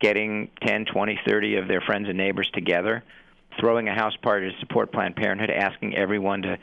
[0.00, 3.04] getting 10, 20, 30 of their friends and neighbors together,
[3.58, 6.58] throwing a house party to support Planned Parenthood, asking everyone to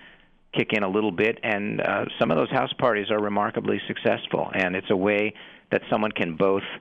[0.53, 1.39] kick in a little bit.
[1.43, 4.49] And uh, some of those house parties are remarkably successful.
[4.53, 5.33] And it's a way
[5.71, 6.63] that someone can both–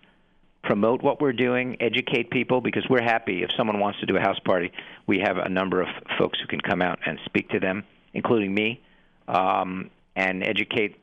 [0.66, 4.20] promote what we're doing, educate people, because we're happy if someone wants to do a
[4.20, 4.70] house party.
[5.06, 8.52] We have a number of folks who can come out and speak to them, including
[8.52, 8.82] me,
[9.28, 10.96] um, and educate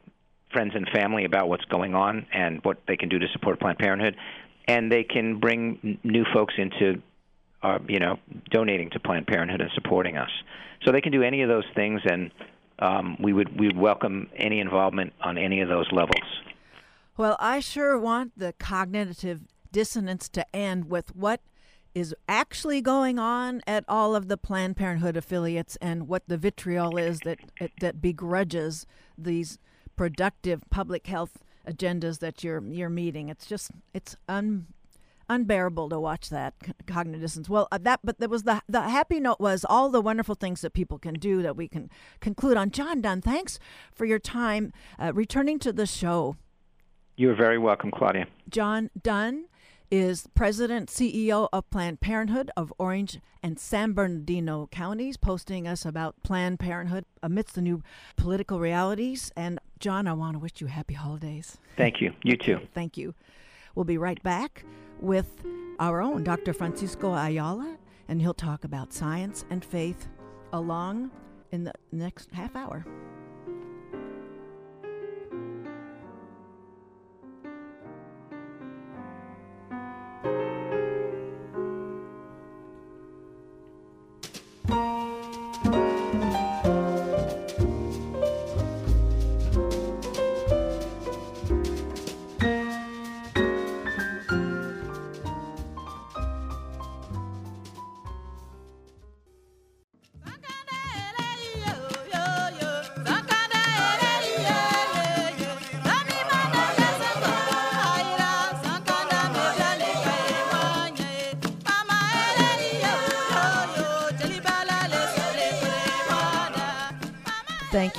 [0.52, 3.80] friends and family about what's going on and what they can do to support Planned
[3.80, 4.16] Parenthood.
[4.68, 7.02] And they can bring new folks into,
[7.64, 8.20] uh, you know,
[8.52, 10.30] donating to Planned Parenthood and supporting us.
[10.86, 12.32] So they can do any of those things, and
[12.80, 16.28] um, we would we welcome any involvement on any of those levels.
[17.16, 19.42] Well, I sure want the cognitive
[19.74, 21.42] dissonance to end with what
[21.94, 26.98] is actually going on at all of the Planned Parenthood affiliates and what the vitriol
[26.98, 27.40] is that
[27.82, 29.60] that begrudges these
[29.96, 33.30] productive public health agendas that you're you're meeting.
[33.30, 34.68] It's just it's un,
[35.30, 36.56] unbearable to watch that
[36.88, 37.50] cognitive dissonance.
[37.50, 40.62] Well, uh, that but there was the the happy note was all the wonderful things
[40.62, 42.72] that people can do that we can conclude on.
[42.72, 43.60] Jon Dunn, thanks
[43.94, 46.38] for your time uh, returning to the show.
[47.16, 48.26] You're very welcome, Claudia.
[48.50, 49.46] Jon Dunn
[49.94, 56.16] is president CEO of Planned Parenthood of Orange and San Bernardino counties, posting us about
[56.24, 57.84] Planned Parenthood amidst the new
[58.16, 59.32] political realities.
[59.38, 61.60] And Jon, I want to wish you happy holidays.
[61.78, 62.12] Thank you.
[62.24, 62.60] You too.
[62.74, 63.14] Thank you.
[63.76, 64.66] We'll be right back
[65.00, 65.46] with
[65.78, 66.54] our own Dr.
[66.54, 67.78] Francisco Ayala,
[68.08, 70.08] and he'll talk about science and faith
[70.54, 71.12] along
[71.52, 72.84] in the next half hour.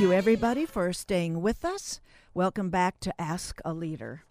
[0.04, 1.98] You, everybody, for staying with us.
[2.34, 4.22] Welcome back to Ask a Leader.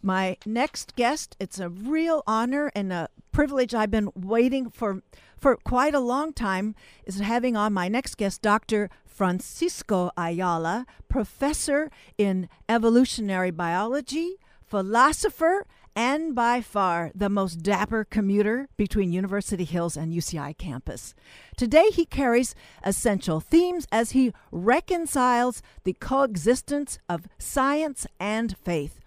[0.00, 5.02] My next guest, it's a real honor and a privilege I've been waiting for
[5.36, 8.88] for quite a long time, is having on my next guest, Dr.
[9.04, 15.66] Francisco Ayala, professor in evolutionary biology, philosopher,
[15.96, 21.14] and by far the most dapper commuter between University Hills and UCI campus.
[21.56, 22.54] Today, he carries
[22.84, 29.00] essential themes as he reconciles the coexistence of science and faith.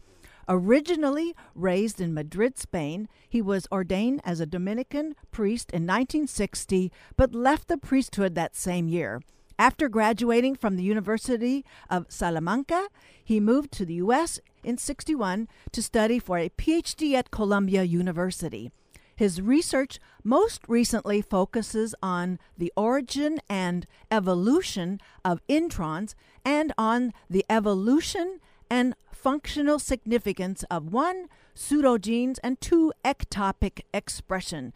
[0.52, 7.36] Originally raised in Madrid, Spain, he was ordained as a Dominican priest in 1960 but
[7.36, 9.21] left the priesthood that same year.
[9.60, 12.88] After graduating from the University of Salamanca,
[13.23, 14.39] he moved to the U.S.
[14.63, 18.71] in 61 to study for a PhD at Columbia University.
[19.15, 27.45] His research most recently focuses on the origin and evolution of introns and on the
[27.49, 34.71] evolution and functional significance of one, pseudogenes, and two, ectopic expression.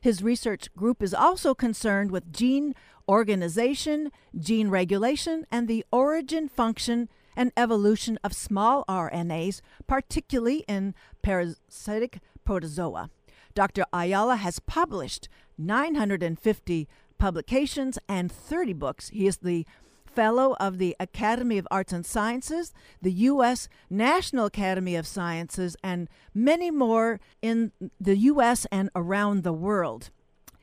[0.00, 2.74] His research group is also concerned with gene
[3.08, 12.18] organization, gene regulation, and the origin, function, and evolution of small RNAs, particularly in parasitic
[12.44, 13.10] protozoa.
[13.54, 13.84] Dr.
[13.92, 19.08] Ayala has published 950 publications and 30 books.
[19.10, 19.64] He is the
[20.04, 23.68] Fellow of the Academy of Arts and Sciences, the U.S.
[23.88, 27.70] National Academy of Sciences, and many more in
[28.00, 28.66] the U.S.
[28.72, 30.10] and around the world.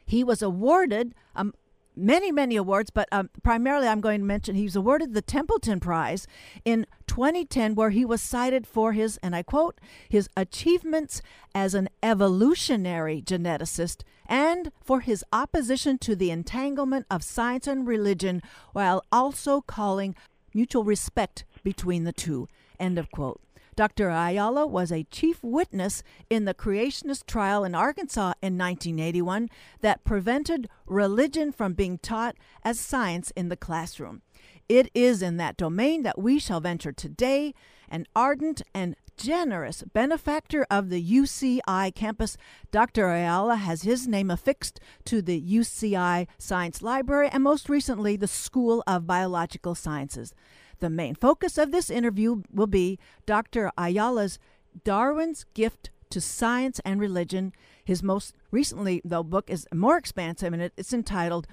[0.05, 1.53] He was awarded um,
[1.95, 5.79] many, many awards, but um, primarily I'm going to mention he was awarded the Templeton
[5.79, 6.27] Prize
[6.63, 9.79] in 2010, where he was cited for his, and I quote,
[10.09, 11.21] his achievements
[11.53, 18.41] as an evolutionary geneticist and for his opposition to the entanglement of science and religion
[18.73, 20.15] while also calling
[20.53, 22.47] mutual respect between the two.
[22.79, 23.39] End of quote.
[23.75, 24.09] Dr.
[24.09, 29.49] Ayala was a chief witness in the creationist trial in Arkansas in 1981
[29.81, 34.21] that prevented religion from being taught as science in the classroom.
[34.69, 37.53] It is in that domain that we shall venture today,
[37.89, 42.37] an ardent and generous benefactor of the UCI campus,
[42.71, 43.09] Dr.
[43.09, 48.83] Ayala has his name affixed to the UCI Science Library and most recently the School
[48.87, 50.33] of Biological Sciences.
[50.79, 53.71] The main focus of this interview will be Dr.
[53.77, 54.39] Ayala's
[54.83, 57.53] Darwin's Gift to Science and Religion.
[57.83, 61.47] His most recently, though, book is more expansive and it's entitled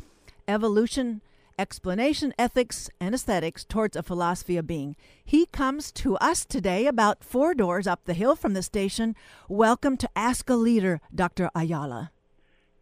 [0.49, 1.23] Evolution
[1.59, 4.97] Explanation, Ethics, and Aesthetics Towards a Philosophy of Being.
[5.25, 9.15] He comes to us today about four doors up the hill from the station.
[9.49, 11.51] Welcome to Ask a Leader, Dr.
[11.55, 12.11] Ayala.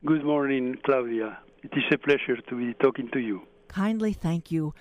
[0.06, 1.38] Good morning, Claudia.
[1.62, 3.42] It is a pleasure to be talking to you.
[3.68, 4.72] Kindly thank you.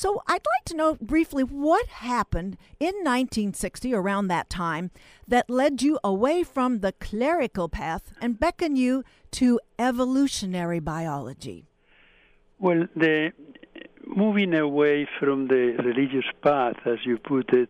[0.00, 4.92] So, I'd like to know briefly what happened in 1960, around that time,
[5.26, 11.66] that led you away from the clerical path and beckoned you to evolutionary biology.
[12.60, 13.32] Well, the
[14.06, 17.68] moving away from the religious path, as you put it,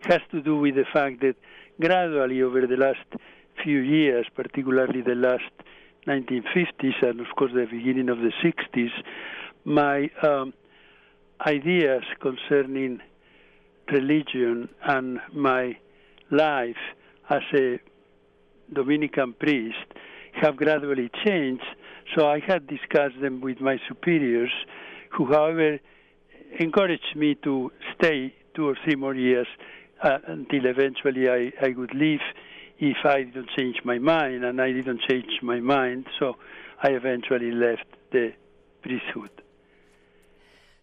[0.00, 1.36] has to do with the fact that
[1.80, 3.06] gradually over the last
[3.62, 5.52] few years, particularly the last
[6.08, 8.90] 1950s and of course the beginning of the 60s,
[9.64, 10.52] my um,
[11.46, 13.00] ideas concerning
[13.92, 15.76] religion and my
[16.30, 16.76] life
[17.30, 17.80] as a
[18.72, 19.76] Dominican priest
[20.40, 21.64] have gradually changed.
[22.16, 24.52] So I had discussed them with my superiors,
[25.10, 25.78] who, however,
[26.58, 29.46] encouraged me to stay two or three more years
[30.02, 32.20] uh, until eventually I, I would leave
[32.78, 36.36] if I didn't change my mind, and I didn't change my mind, so
[36.82, 38.32] I eventually left the
[38.82, 39.30] priesthood.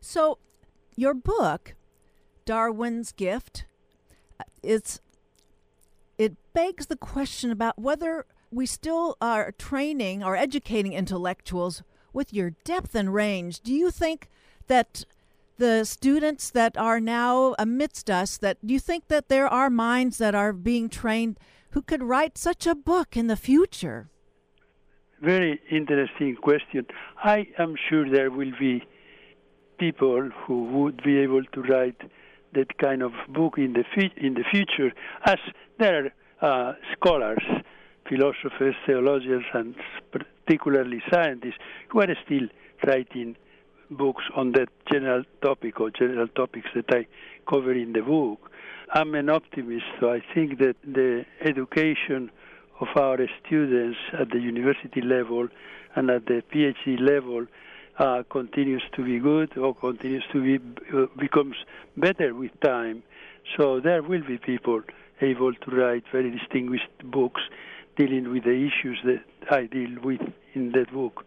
[0.06, 0.38] So,
[0.96, 1.74] your book,
[2.46, 3.66] Darwin's Gift,
[4.40, 5.02] uh, it's
[6.20, 11.82] it begs the question about whether we still are training or educating intellectuals
[12.14, 13.62] with your depth and range.
[13.62, 14.30] Do you think
[14.68, 15.06] that
[15.58, 20.20] the students that are now amidst us that do you think that there are minds
[20.20, 21.40] that are being trained
[21.72, 24.08] who could write such a book in the future?
[25.20, 26.86] Very interesting question.
[27.24, 28.84] I am sure there will be
[29.78, 32.00] people who would be able to write
[32.54, 33.84] that kind of book in the
[34.18, 34.92] in the future,
[35.26, 35.38] as
[35.80, 36.12] there
[36.42, 37.44] are uh, scholars,
[38.08, 39.76] philosophers, theologians, and
[40.12, 41.58] particularly scientists
[41.90, 42.48] who are still
[42.86, 43.36] writing
[43.92, 47.08] books on that general topic or general topics that I
[47.50, 48.52] cover in the book.
[48.94, 52.32] I'm an optimist, so I think that the education
[52.80, 55.48] of our students at the university level
[55.96, 57.46] and at the PhD level
[58.00, 61.56] uh, continues to be good or continues to be uh, becomes
[61.98, 63.04] better with time.
[63.58, 64.82] So there will be people
[65.22, 67.42] able to write very distinguished books
[67.96, 70.22] dealing with the issues that I deal with
[70.54, 71.26] in that book.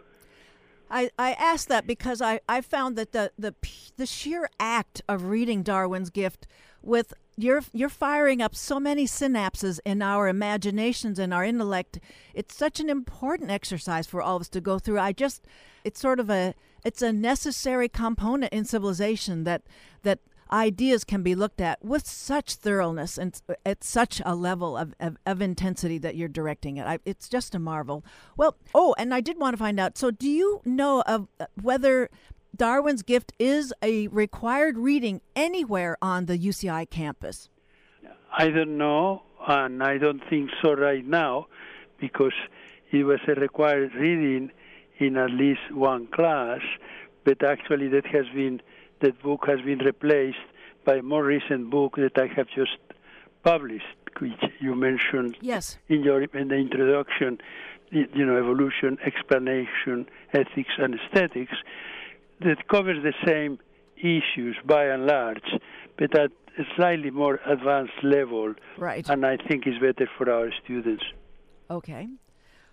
[0.90, 3.54] I, I asked that because I, I found that the, the
[3.96, 6.46] the sheer act of reading Darwin's Gift
[6.82, 12.00] with you're you're firing up so many synapses in our imaginations and our intellect.
[12.34, 14.98] It's such an important exercise for all of us to go through.
[14.98, 15.46] I just
[15.84, 19.62] it's sort of a it's a necessary component in civilization that
[20.02, 20.18] that
[20.50, 25.16] ideas can be looked at with such thoroughness and at such a level of, of,
[25.26, 26.86] of intensity that you're directing it.
[26.86, 28.04] I, it's just a marvel.
[28.36, 31.46] Well, oh, and I did want to find out so, do you know of uh,
[31.60, 32.10] whether
[32.56, 37.48] Darwin's Gift is a required reading anywhere on the UCI campus?
[38.36, 41.46] I don't know, and I don't think so right now,
[41.98, 42.32] because
[42.90, 44.50] it was a required reading
[44.98, 46.60] in at least one class,
[47.24, 48.60] but actually that has been
[49.00, 50.38] that book has been replaced
[50.84, 52.78] by a more recent book that I have just
[53.44, 53.84] published,
[54.18, 55.78] which you mentioned yes.
[55.88, 57.38] in your in the introduction.
[57.90, 61.54] You know, evolution, explanation, ethics, and aesthetics
[62.40, 63.58] that covers the same
[63.96, 65.42] issues by and large,
[65.98, 68.54] but at a slightly more advanced level.
[68.76, 69.08] Right.
[69.08, 71.04] And I think is better for our students.
[71.70, 72.08] Okay.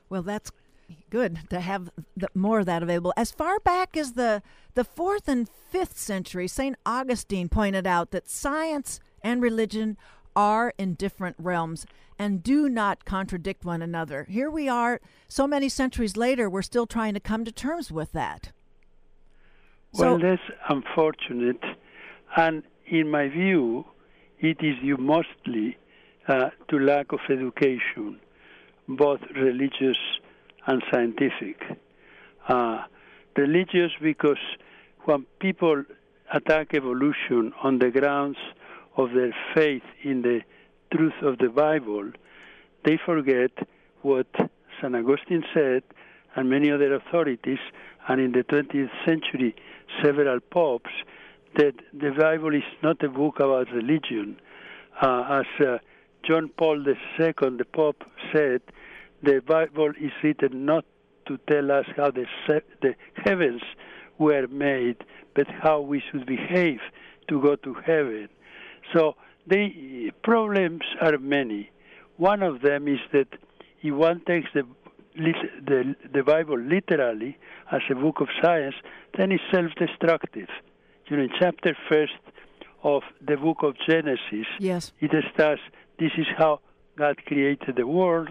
[0.10, 0.52] Well, that's
[1.10, 3.14] good to have the, more of that available.
[3.18, 4.42] As far back as the
[4.76, 9.98] the fourth and fifth century, Saint Augustine pointed out that science and religion
[10.36, 11.86] are in different realms
[12.20, 14.26] and do not contradict one another.
[14.30, 18.12] Here we are, so many centuries later, we're still trying to come to terms with
[18.12, 18.52] that.
[19.98, 21.64] Well, so, that's unfortunate,
[22.36, 23.86] and in my view,
[24.40, 25.78] it is due mostly
[26.28, 28.20] uh, to lack of education,
[28.90, 29.98] both religious
[30.68, 31.62] and scientific.
[32.48, 32.84] Uh,
[33.38, 34.44] religious because
[35.06, 35.84] when people
[36.34, 38.38] attack evolution on the grounds
[38.98, 40.42] of their faith in the
[40.94, 42.12] truth of the Bible,
[42.84, 43.52] they forget
[44.02, 44.28] what
[44.82, 44.94] St.
[44.94, 45.84] Augustine said
[46.36, 47.60] and many other authorities,
[48.08, 49.56] and in the 20th century,
[50.04, 50.92] several popes,
[51.58, 54.40] that the Bible is not a book about religion.
[55.02, 55.78] Uh, as uh,
[56.28, 58.62] John Paul II, the Pope, said,
[59.24, 60.86] the Bible is written not
[61.28, 62.26] to tell us how the,
[62.82, 63.62] the heavens
[64.18, 64.98] were made,
[65.36, 66.80] but how we should behave
[67.28, 68.30] to go to heaven.
[68.94, 69.16] So
[69.48, 71.72] the problems are many.
[72.18, 73.28] One of them is that
[73.82, 74.64] if one takes the
[75.16, 77.38] the, the Bible literally
[77.72, 78.76] as a book of science,
[79.18, 80.50] then it's self-destructive.
[81.08, 82.14] You know, in chapter first
[82.84, 84.92] of the book of Genesis, yes.
[85.00, 85.62] it starts,
[86.00, 86.60] this is how
[86.98, 88.30] God created the world,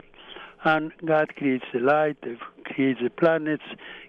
[0.64, 2.16] and God creates the light,
[2.64, 3.64] creates the planets,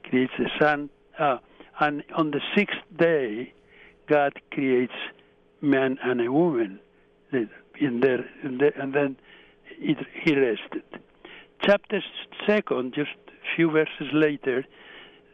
[0.10, 1.38] creates the sun, uh,
[1.80, 3.54] and on the sixth day,
[4.08, 4.94] God creates
[5.62, 6.80] man and a woman
[7.32, 9.18] in there, in there and then
[9.80, 10.84] it, he rested.
[11.66, 12.04] Chapter
[12.48, 14.66] second, just a few verses later,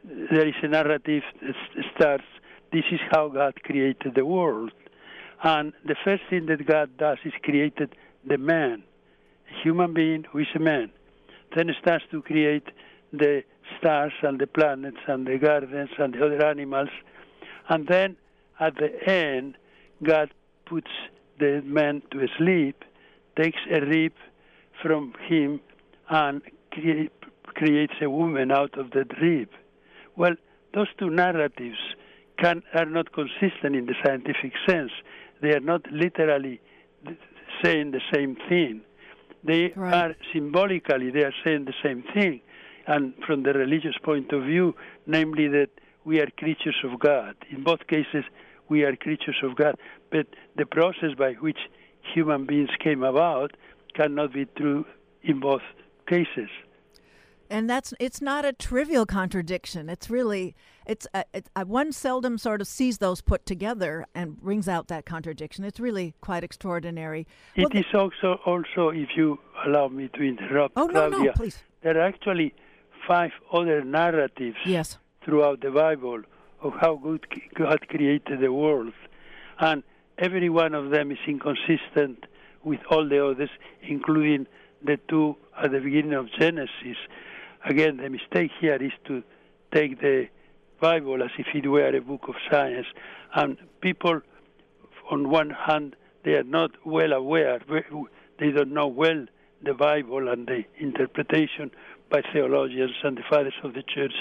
[0.03, 1.55] there is a narrative that
[1.95, 2.23] starts,
[2.71, 4.71] this is how God created the world.
[5.43, 7.95] And the first thing that God does is created
[8.27, 8.83] the man,
[9.49, 10.91] a human being who is a man
[11.55, 12.67] then starts to create
[13.11, 13.43] the
[13.77, 16.89] stars and the planets and the gardens and the other animals.
[17.69, 18.15] And then
[18.59, 19.57] at the end,
[20.03, 20.33] God
[20.65, 20.91] puts
[21.39, 22.83] the man to sleep,
[23.35, 24.13] takes a rib
[24.81, 25.59] from him,
[26.11, 26.41] and
[26.71, 27.09] cre-
[27.45, 29.49] creates a woman out of the rib.
[30.15, 30.35] Well,
[30.73, 31.77] those two narratives
[32.37, 34.91] can, are not consistent in the scientific sense.
[35.41, 36.61] They are not literally
[37.63, 38.81] saying the same thing.
[39.43, 39.93] They right.
[39.93, 42.41] are symbolically, they are saying the same thing.
[42.87, 44.75] And from the religious point of view,
[45.07, 45.69] namely that
[46.03, 47.35] we are creatures of God.
[47.49, 48.25] In both cases,
[48.69, 49.75] we are creatures of God.
[50.11, 51.59] But the process by which
[52.13, 53.51] human beings came about
[53.95, 54.85] cannot be true
[55.23, 55.61] in both
[56.11, 56.49] cases.
[57.49, 59.89] And that's it's not a trivial contradiction.
[59.89, 60.55] It's really
[60.85, 64.87] it's, a, it's a, one seldom sort of sees those put together and brings out
[64.87, 65.65] that contradiction.
[65.65, 67.27] It's really quite extraordinary.
[67.55, 71.57] It well, is also also if you allow me to interrupt oh no no please.
[71.83, 72.53] there are actually
[73.07, 74.97] five other narratives yes.
[75.25, 76.21] throughout the bible
[76.61, 78.93] of how good god created the world.
[79.59, 79.83] And
[80.17, 82.25] every one of them is inconsistent
[82.63, 83.49] with all the others
[83.81, 84.47] including
[84.85, 86.97] the two at the beginning of genesis.
[87.65, 89.23] Again, the mistake here is to
[89.73, 90.27] take the
[90.79, 92.87] Bible as if it were a book of science,
[93.35, 94.21] and people,
[95.11, 97.59] on one hand, they are not well aware,
[98.39, 99.25] they don't know well
[99.63, 101.69] the Bible and the interpretation
[102.09, 104.13] by theologians and the fathers of the church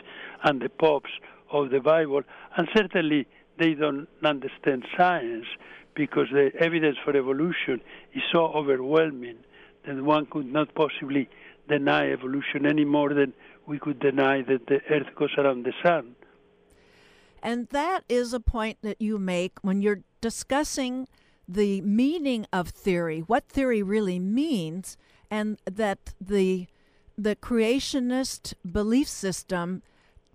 [0.44, 1.10] and the popes
[1.50, 2.22] of the Bible,
[2.56, 3.26] and certainly
[3.58, 5.46] they don't understand science
[5.94, 7.80] because the evidence for evolution
[8.14, 9.38] is so overwhelming
[9.86, 11.28] that one could not possibly
[11.68, 13.32] deny evolution any more than
[13.66, 16.16] we could deny that the earth goes around the sun.
[17.42, 21.08] And that is a point that you make when you're discussing
[21.48, 24.96] the meaning of theory, what theory really means,
[25.30, 26.66] and that the
[27.16, 29.82] the creationist belief system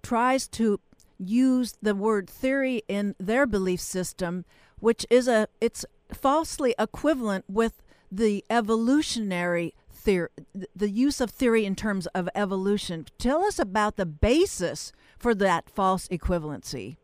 [0.04, 0.80] tries to
[1.18, 4.46] use the word theory in their belief system,
[4.80, 7.82] which is a it's falsely equivalent with
[8.16, 10.30] the evolutionary theory,
[10.76, 13.06] the use of theory in terms of evolution.
[13.18, 16.98] Tell us about the basis for that false equivalency.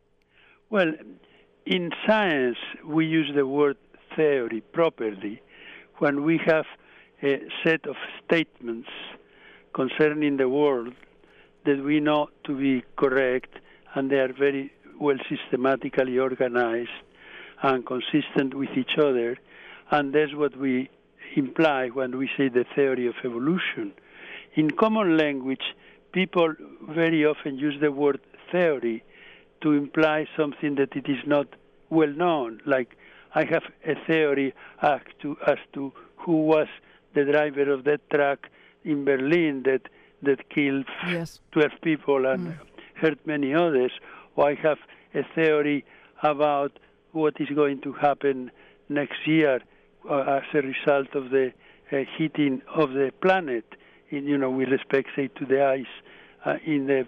[0.69, 0.93] Well,
[1.65, 3.77] in science, we use the word
[4.15, 5.41] theory properly
[5.97, 6.65] when we have
[7.23, 7.95] a set of
[8.25, 8.89] statements
[9.73, 10.93] concerning the world
[11.65, 13.53] that we know to be correct
[13.93, 16.89] and they are very well systematically organized
[17.63, 19.37] and consistent with each other.
[19.91, 20.89] And that's what we
[21.35, 23.93] imply when we say the theory of evolution.
[24.55, 25.75] In common language,
[26.11, 26.53] people
[26.89, 28.19] very often use the word
[28.51, 29.03] theory
[29.61, 31.47] to imply something that it is not
[31.89, 32.97] well known, like
[33.33, 36.67] I have a theory as to, as to who was
[37.13, 38.49] the driver of that truck
[38.83, 39.83] in Berlin that
[40.23, 41.39] that killed yes.
[41.51, 42.57] 12 people and mm.
[42.95, 43.91] hurt many others.
[44.35, 44.77] Or I have
[45.15, 45.83] a theory
[46.21, 46.77] about
[47.11, 48.51] what is going to happen
[48.87, 49.61] next year
[50.09, 51.51] uh, as a result of the
[51.91, 53.65] uh, heating of the planet,
[54.09, 55.85] in, you know, with respect, say, to the ice
[56.45, 57.07] uh, in the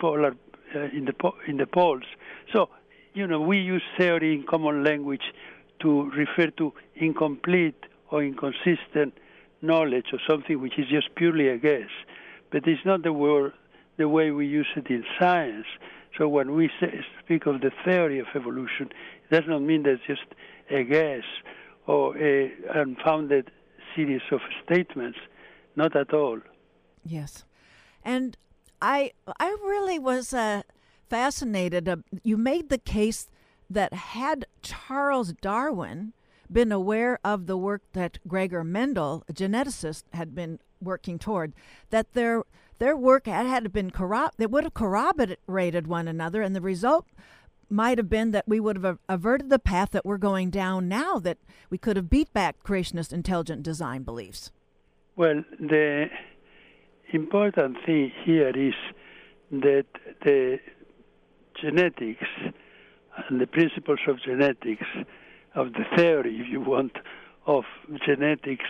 [0.00, 0.34] polar
[0.74, 2.04] uh, in the po- in the poles.
[2.52, 2.68] So,
[3.14, 5.22] you know, we use theory in common language
[5.80, 7.76] to refer to incomplete
[8.10, 9.14] or inconsistent
[9.60, 11.88] knowledge or something which is just purely a guess.
[12.50, 13.52] But it's not the word,
[13.96, 15.66] the way we use it in science.
[16.18, 19.92] So when we say, speak of the theory of evolution, it does not mean that
[19.92, 20.26] it's just
[20.70, 21.24] a guess
[21.86, 23.50] or a unfounded
[23.94, 25.18] series of statements.
[25.76, 26.38] Not at all.
[27.04, 27.44] Yes,
[28.04, 28.36] and
[28.80, 30.62] I I really was uh,
[31.08, 31.88] fascinated.
[31.88, 33.28] Uh, you made the case
[33.70, 36.12] that had Charles Darwin
[36.50, 41.54] been aware of the work that Gregor Mendel, a geneticist, had been working toward,
[41.90, 42.42] that their
[42.78, 47.06] their work had, had been corrupt, they would have corroborated one another, and the result
[47.72, 51.18] might have been that we would have averted the path that we're going down now,
[51.18, 51.38] that
[51.70, 54.50] we could have beat back creationist intelligent design beliefs.
[55.16, 56.06] Well, the
[57.12, 58.74] important thing here is
[59.50, 59.86] that
[60.24, 60.58] the
[61.60, 62.26] genetics
[63.28, 64.86] and the principles of genetics,
[65.54, 66.92] of the theory, if you want,
[67.46, 67.64] of
[68.06, 68.64] genetics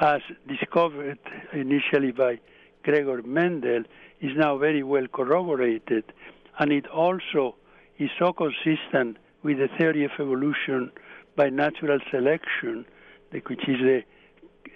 [0.00, 1.18] as discovered
[1.52, 2.40] initially by
[2.82, 3.84] Gregor Mendel
[4.20, 6.04] is now very well corroborated,
[6.58, 7.56] and it also
[7.98, 10.90] is so consistent with the theory of evolution
[11.36, 12.84] by natural selection,
[13.30, 14.02] which is the,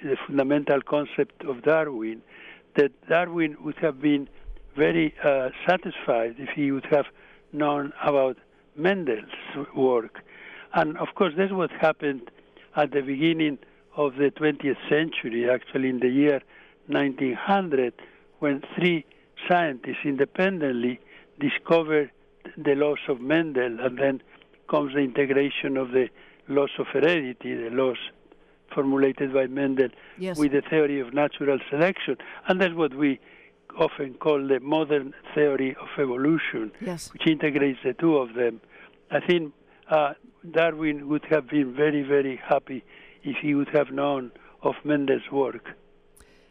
[0.03, 2.23] the fundamental concept of Darwin,
[2.77, 4.29] that Darwin would have been
[4.77, 7.07] very uh, satisfied if he would have
[7.53, 8.37] known about
[8.77, 9.25] Mendel's
[9.75, 10.21] work.
[10.75, 12.31] And of course, that's what happened
[12.77, 13.59] at the beginning
[13.97, 16.41] of the 20th century, actually in the year
[16.87, 17.95] 1900,
[18.39, 19.05] when three
[19.49, 21.01] scientists independently
[21.41, 22.11] discovered
[22.57, 24.23] the laws of Mendel, and then
[24.69, 26.09] comes the integration of the
[26.49, 27.99] laws of heredity, the laws
[28.75, 29.89] formulated by Mendel
[30.19, 30.39] yes.
[30.39, 32.17] with the theory of natural selection.
[32.47, 33.19] And that's what we
[33.79, 37.13] often call the modern theory of evolution, yes.
[37.13, 38.61] which integrates the two of them.
[39.11, 39.55] I think
[39.91, 40.15] uh,
[40.51, 42.85] Darwin would have been very, very happy
[43.23, 44.33] if he would have known
[44.63, 45.71] of Mendel's work.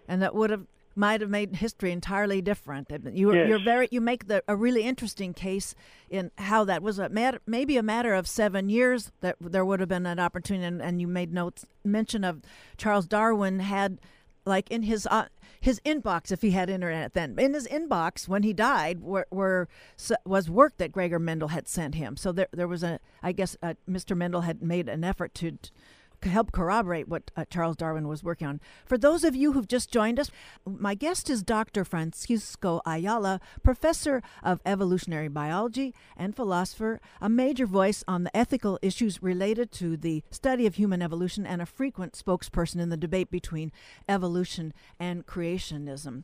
[0.07, 0.65] And that would have
[0.97, 2.89] might have made history entirely different.
[3.13, 3.47] You, yes.
[3.47, 5.75] you're very you make the, a really interesting case
[6.09, 9.79] in how that was a matter, maybe a matter of seven years that there would
[9.79, 10.65] have been an opportunity.
[10.65, 12.41] And, and you made notes mention of
[12.77, 13.99] Charles Darwin had
[14.45, 15.25] like in his uh,
[15.59, 19.67] his inbox if he had internet then in his inbox when he died were, were
[20.25, 23.57] was work that Gregor Mendel had sent him so there there was a I guess
[23.61, 24.15] uh, Mr.
[24.15, 25.57] Mendel had made an effort to
[26.23, 28.59] help corroborate what uh, Charles Darwin was working on.
[28.85, 30.31] For those of you who've just joined us,
[30.65, 31.83] my guest is Dr.
[31.83, 39.21] Francisco Ayala, professor of evolutionary biology and philosopher, a major voice on the ethical issues
[39.21, 43.71] related to the study of human evolution, and a frequent spokesperson in the debate between
[44.09, 46.23] evolution and creationism.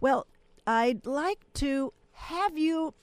[0.00, 0.26] Well,
[0.66, 2.94] I'd like to have you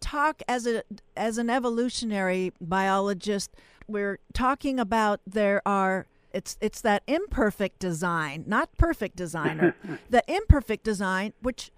[0.00, 0.82] talk as a
[1.16, 3.50] as an evolutionary biologist
[3.90, 9.74] we're talking about there are it's it's that imperfect design, not perfect designer.
[10.10, 11.70] the imperfect design which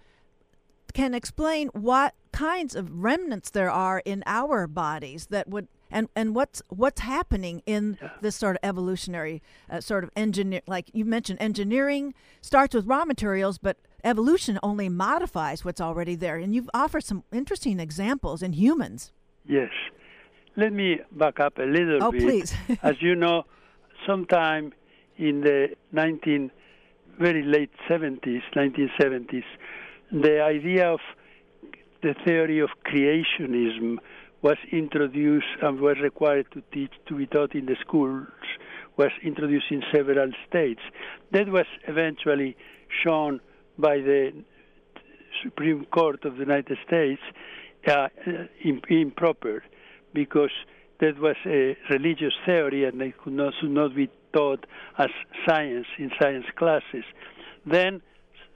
[0.93, 6.35] can explain what kinds of remnants there are in our bodies that would and and
[6.35, 8.09] what's what's happening in yeah.
[8.21, 13.05] this sort of evolutionary uh, sort of engineer like you mentioned engineering starts with raw
[13.05, 18.53] materials but evolution only modifies what's already there and you've offered some interesting examples in
[18.53, 19.13] humans
[19.45, 19.71] yes
[20.55, 22.21] let me back up a little oh, bit.
[22.21, 22.53] please.
[22.83, 23.43] As you know
[24.07, 24.73] sometime
[25.17, 26.51] in the 19
[27.19, 29.43] very late 70s 1970s
[30.11, 30.99] the idea of
[32.01, 33.97] the theory of creationism
[34.41, 38.27] was introduced and was required to teach to be taught in the schools
[38.97, 40.81] was introduced in several states.
[41.31, 42.55] That was eventually
[43.03, 43.39] shown
[43.77, 44.33] by the
[45.43, 47.21] Supreme Court of the United States
[47.87, 48.09] uh,
[48.89, 49.63] improper
[50.13, 50.51] because
[50.99, 54.65] that was a religious theory and it could not, should not be taught
[54.97, 55.09] as
[55.47, 57.03] science in science classes.
[57.65, 58.01] Then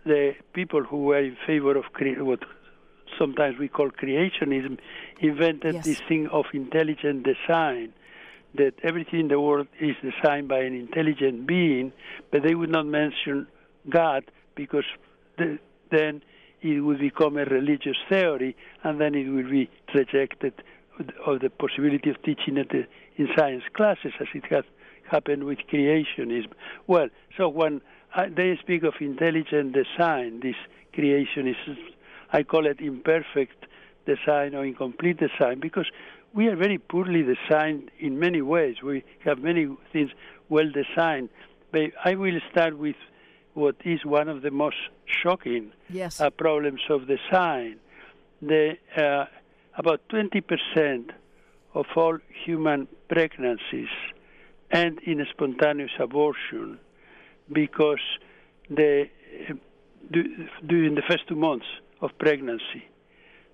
[0.05, 2.39] the people who were in favor of cre- what
[3.17, 4.77] sometimes we call creationism,
[5.19, 5.85] invented yes.
[5.85, 7.93] this thing of intelligent design,
[8.55, 11.91] that everything in the world is designed by an intelligent being,
[12.31, 13.47] but they would not mention
[13.89, 14.23] God
[14.55, 14.85] because
[15.37, 15.59] the,
[15.91, 16.21] then
[16.61, 20.53] it would become a religious theory, and then it would be rejected
[21.25, 22.71] of the possibility of teaching it
[23.15, 24.63] in science classes, as it has
[25.09, 26.51] happened with creationism.
[26.87, 27.81] Well, so when
[28.35, 30.55] they speak of intelligent design, this
[30.93, 31.77] creationism
[32.31, 33.65] I call it imperfect
[34.05, 35.87] design or incomplete design because
[36.33, 38.81] we are very poorly designed in many ways.
[38.83, 40.11] We have many things
[40.49, 41.29] well designed.
[41.71, 42.95] But I will start with
[43.53, 46.21] what is one of the most shocking yes.
[46.21, 47.79] uh, problems of design.
[48.41, 49.25] The, uh,
[49.78, 51.11] about 20%
[51.73, 53.89] of all human pregnancies
[54.71, 56.80] end in spontaneous abortion
[57.53, 58.01] because
[58.69, 59.07] the,
[59.49, 59.53] uh,
[60.65, 61.65] during the first two months
[62.01, 62.84] of pregnancy.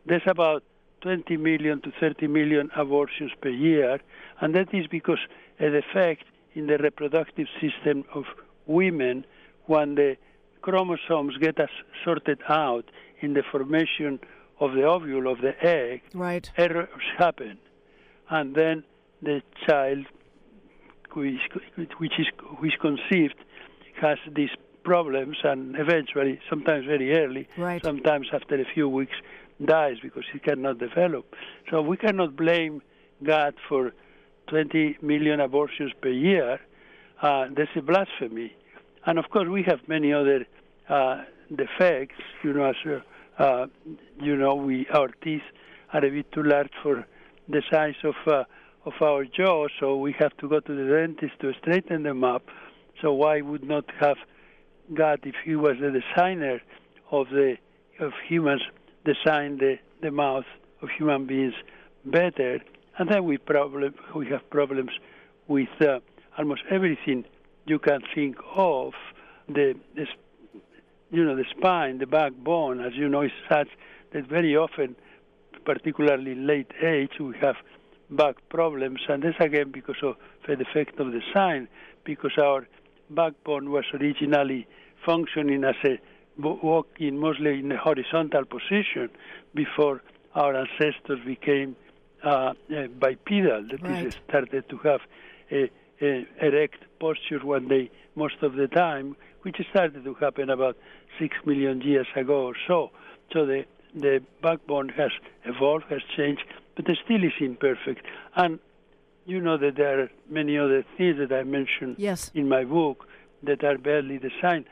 [0.06, 0.64] There's about
[1.02, 4.00] 20 million to 30 million abortions per year,
[4.40, 5.20] and that is because
[5.60, 6.24] a defect
[6.56, 8.24] in the reproductive system of
[8.66, 9.26] women
[9.66, 10.16] when the
[10.62, 11.58] chromosomes get
[12.04, 12.86] sorted out
[13.20, 14.20] in the formation
[14.60, 16.50] of the ovule of the egg, right.
[16.58, 17.58] errors happen,
[18.30, 18.84] and then
[19.22, 20.06] the child,
[21.14, 21.40] which,
[21.98, 22.28] which is
[22.60, 23.36] which conceived,
[24.02, 24.50] has these
[24.84, 27.84] problems and eventually, sometimes very early, right.
[27.84, 29.16] sometimes after a few weeks,
[29.64, 31.36] dies because he cannot develop.
[31.70, 32.82] So we cannot blame
[33.24, 33.94] God for
[34.48, 36.60] 20 million abortions per year.
[37.22, 38.54] Uh, that's a blasphemy.
[39.06, 40.46] And of course, we have many other
[40.90, 41.24] uh,
[41.56, 42.22] defects.
[42.44, 43.00] You know, as uh,
[43.38, 43.68] uh
[44.22, 45.42] you know, we our teeth
[45.92, 47.06] are a bit too large for
[47.48, 48.44] the size of uh,
[48.86, 52.44] of our jaw, so we have to go to the dentist to straighten them up.
[53.02, 54.18] So why would not have
[54.94, 56.62] God, if he was the designer
[57.12, 57.56] of the
[58.00, 58.62] of humans,
[59.06, 60.46] designed the, the mouth
[60.82, 61.54] of human beings
[62.06, 62.60] better,
[62.98, 64.92] and then we problem we have problems
[65.48, 66.00] with uh,
[66.38, 67.26] almost everything
[67.66, 68.94] you can think of.
[69.48, 70.06] The, the
[71.14, 73.70] you know the spine, the backbone, as you know, is such
[74.12, 74.96] that very often,
[75.64, 77.56] particularly late age, we have
[78.10, 80.16] back problems, and this again because of
[80.48, 81.68] the effect of the sign,
[82.04, 82.68] because our
[83.12, 84.68] backbone was originally
[85.06, 86.00] functioning as a
[86.38, 89.08] walking mostly in a horizontal position
[89.54, 90.02] before
[90.34, 91.76] our ancestors became
[92.24, 93.68] uh, uh, bipedal.
[93.70, 94.08] That right.
[94.08, 95.02] is, started to have
[95.52, 95.70] a,
[96.02, 100.78] a erect posture one day most of the time, which started to happen about
[101.20, 102.92] six million years ago or so.
[103.32, 103.66] So the
[103.96, 105.12] the backbone has
[105.46, 106.44] evolved, has changed,
[106.76, 108.04] but it still is imperfect.
[108.36, 108.60] And
[109.26, 112.32] you know that there are many other things that I mentioned yes.
[112.34, 113.08] in my book
[113.44, 114.66] that are badly designed.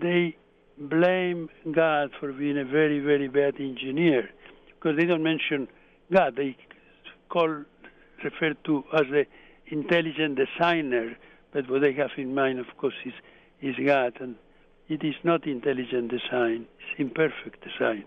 [0.00, 0.36] They
[0.76, 4.28] blame God for being a very, very bad engineer
[4.74, 5.68] because they don't mention
[6.12, 6.36] God.
[6.36, 6.56] They
[7.28, 7.64] call
[8.24, 9.26] refer to as the
[9.66, 11.16] intelligent designer,
[11.52, 13.12] but what they have in mind, of course, is
[13.60, 14.36] is God, and
[14.88, 18.04] it is not intelligent design; it's imperfect design.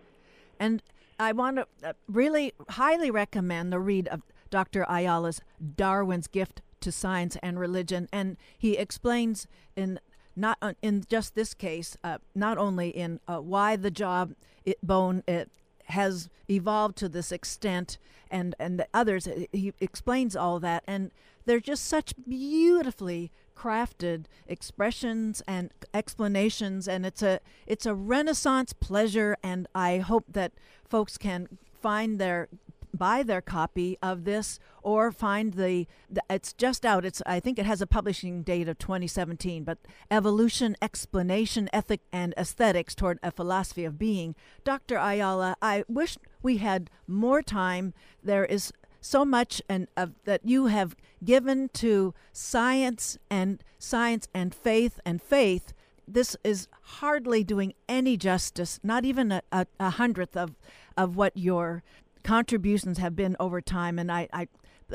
[0.59, 0.81] And
[1.19, 4.85] I want to uh, really highly recommend the read of Dr.
[4.89, 5.41] Ayala's
[5.75, 9.99] Darwin's Gift to Science and Religion, and he explains in
[10.35, 14.27] not in just this case, uh, not only in uh, why the jaw
[14.65, 15.51] it, bone it
[15.85, 17.97] has evolved to this extent,
[18.29, 19.27] and and the others.
[19.51, 21.11] He explains all that, and
[21.45, 23.31] they're just such beautifully
[23.61, 30.53] crafted expressions and explanations, and it's a it's a renaissance pleasure, and I hope that
[30.89, 31.47] folks can
[31.81, 32.49] find their
[32.93, 37.57] buy their copy of this or find the, the, it's just out it's i think
[37.57, 39.77] it has a publishing date of 2017 but
[40.11, 44.35] evolution explanation ethic and aesthetics toward a philosophy of being.
[44.65, 47.93] Dr ayala i wish we had more time.
[48.23, 48.71] There is
[49.01, 49.87] so much and
[50.23, 55.73] that you have given to science and science and faith and faith
[56.13, 60.55] this is hardly doing any justice, not even a, a, a, hundredth of,
[60.97, 61.83] of what your
[62.23, 63.97] contributions have been over time.
[63.97, 64.47] And I, I,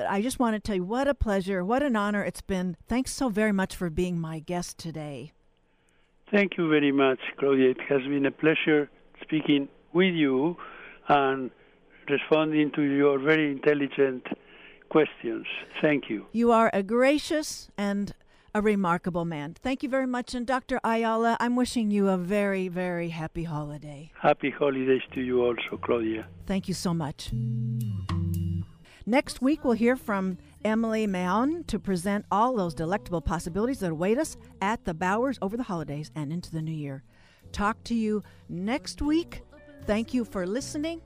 [0.09, 2.77] I just want to tell you what a pleasure, what an honor it's been.
[2.87, 5.33] Thanks so very much for being my guest today.
[6.31, 7.71] Thank you very much, Claudia.
[7.71, 8.91] It has been a pleasure
[9.23, 10.57] speaking with you
[11.09, 11.51] and
[12.11, 14.27] responding to your very intelligent
[14.89, 15.47] questions.
[15.81, 16.27] Thank you.
[16.33, 18.15] You are a gracious and
[18.55, 19.55] a remarkable man.
[19.63, 20.35] Thank you very much.
[20.35, 20.81] And Dr.
[20.83, 24.13] Ayala, I'm wishing you a very, very happy holiday.
[24.21, 26.27] Happy holidays to you also, Claudia.
[26.47, 27.31] Thank you so much.
[29.05, 34.19] Next week, we'll hear from Emily Mahon to present all those delectable possibilities that await
[34.19, 37.05] us at the Bowers over the holidays and into the new year.
[37.53, 39.43] Talk to you next week.
[39.85, 41.03] Thank you for listening.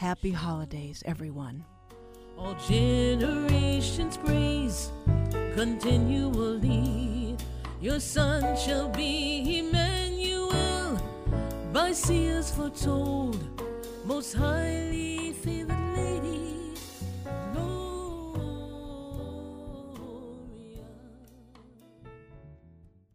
[0.00, 1.62] Happy holidays, everyone.
[2.38, 4.90] All generations praise
[5.54, 7.36] continually.
[7.82, 10.98] Your son shall be Emmanuel,
[11.74, 13.36] by seers foretold,
[14.06, 15.19] most highly.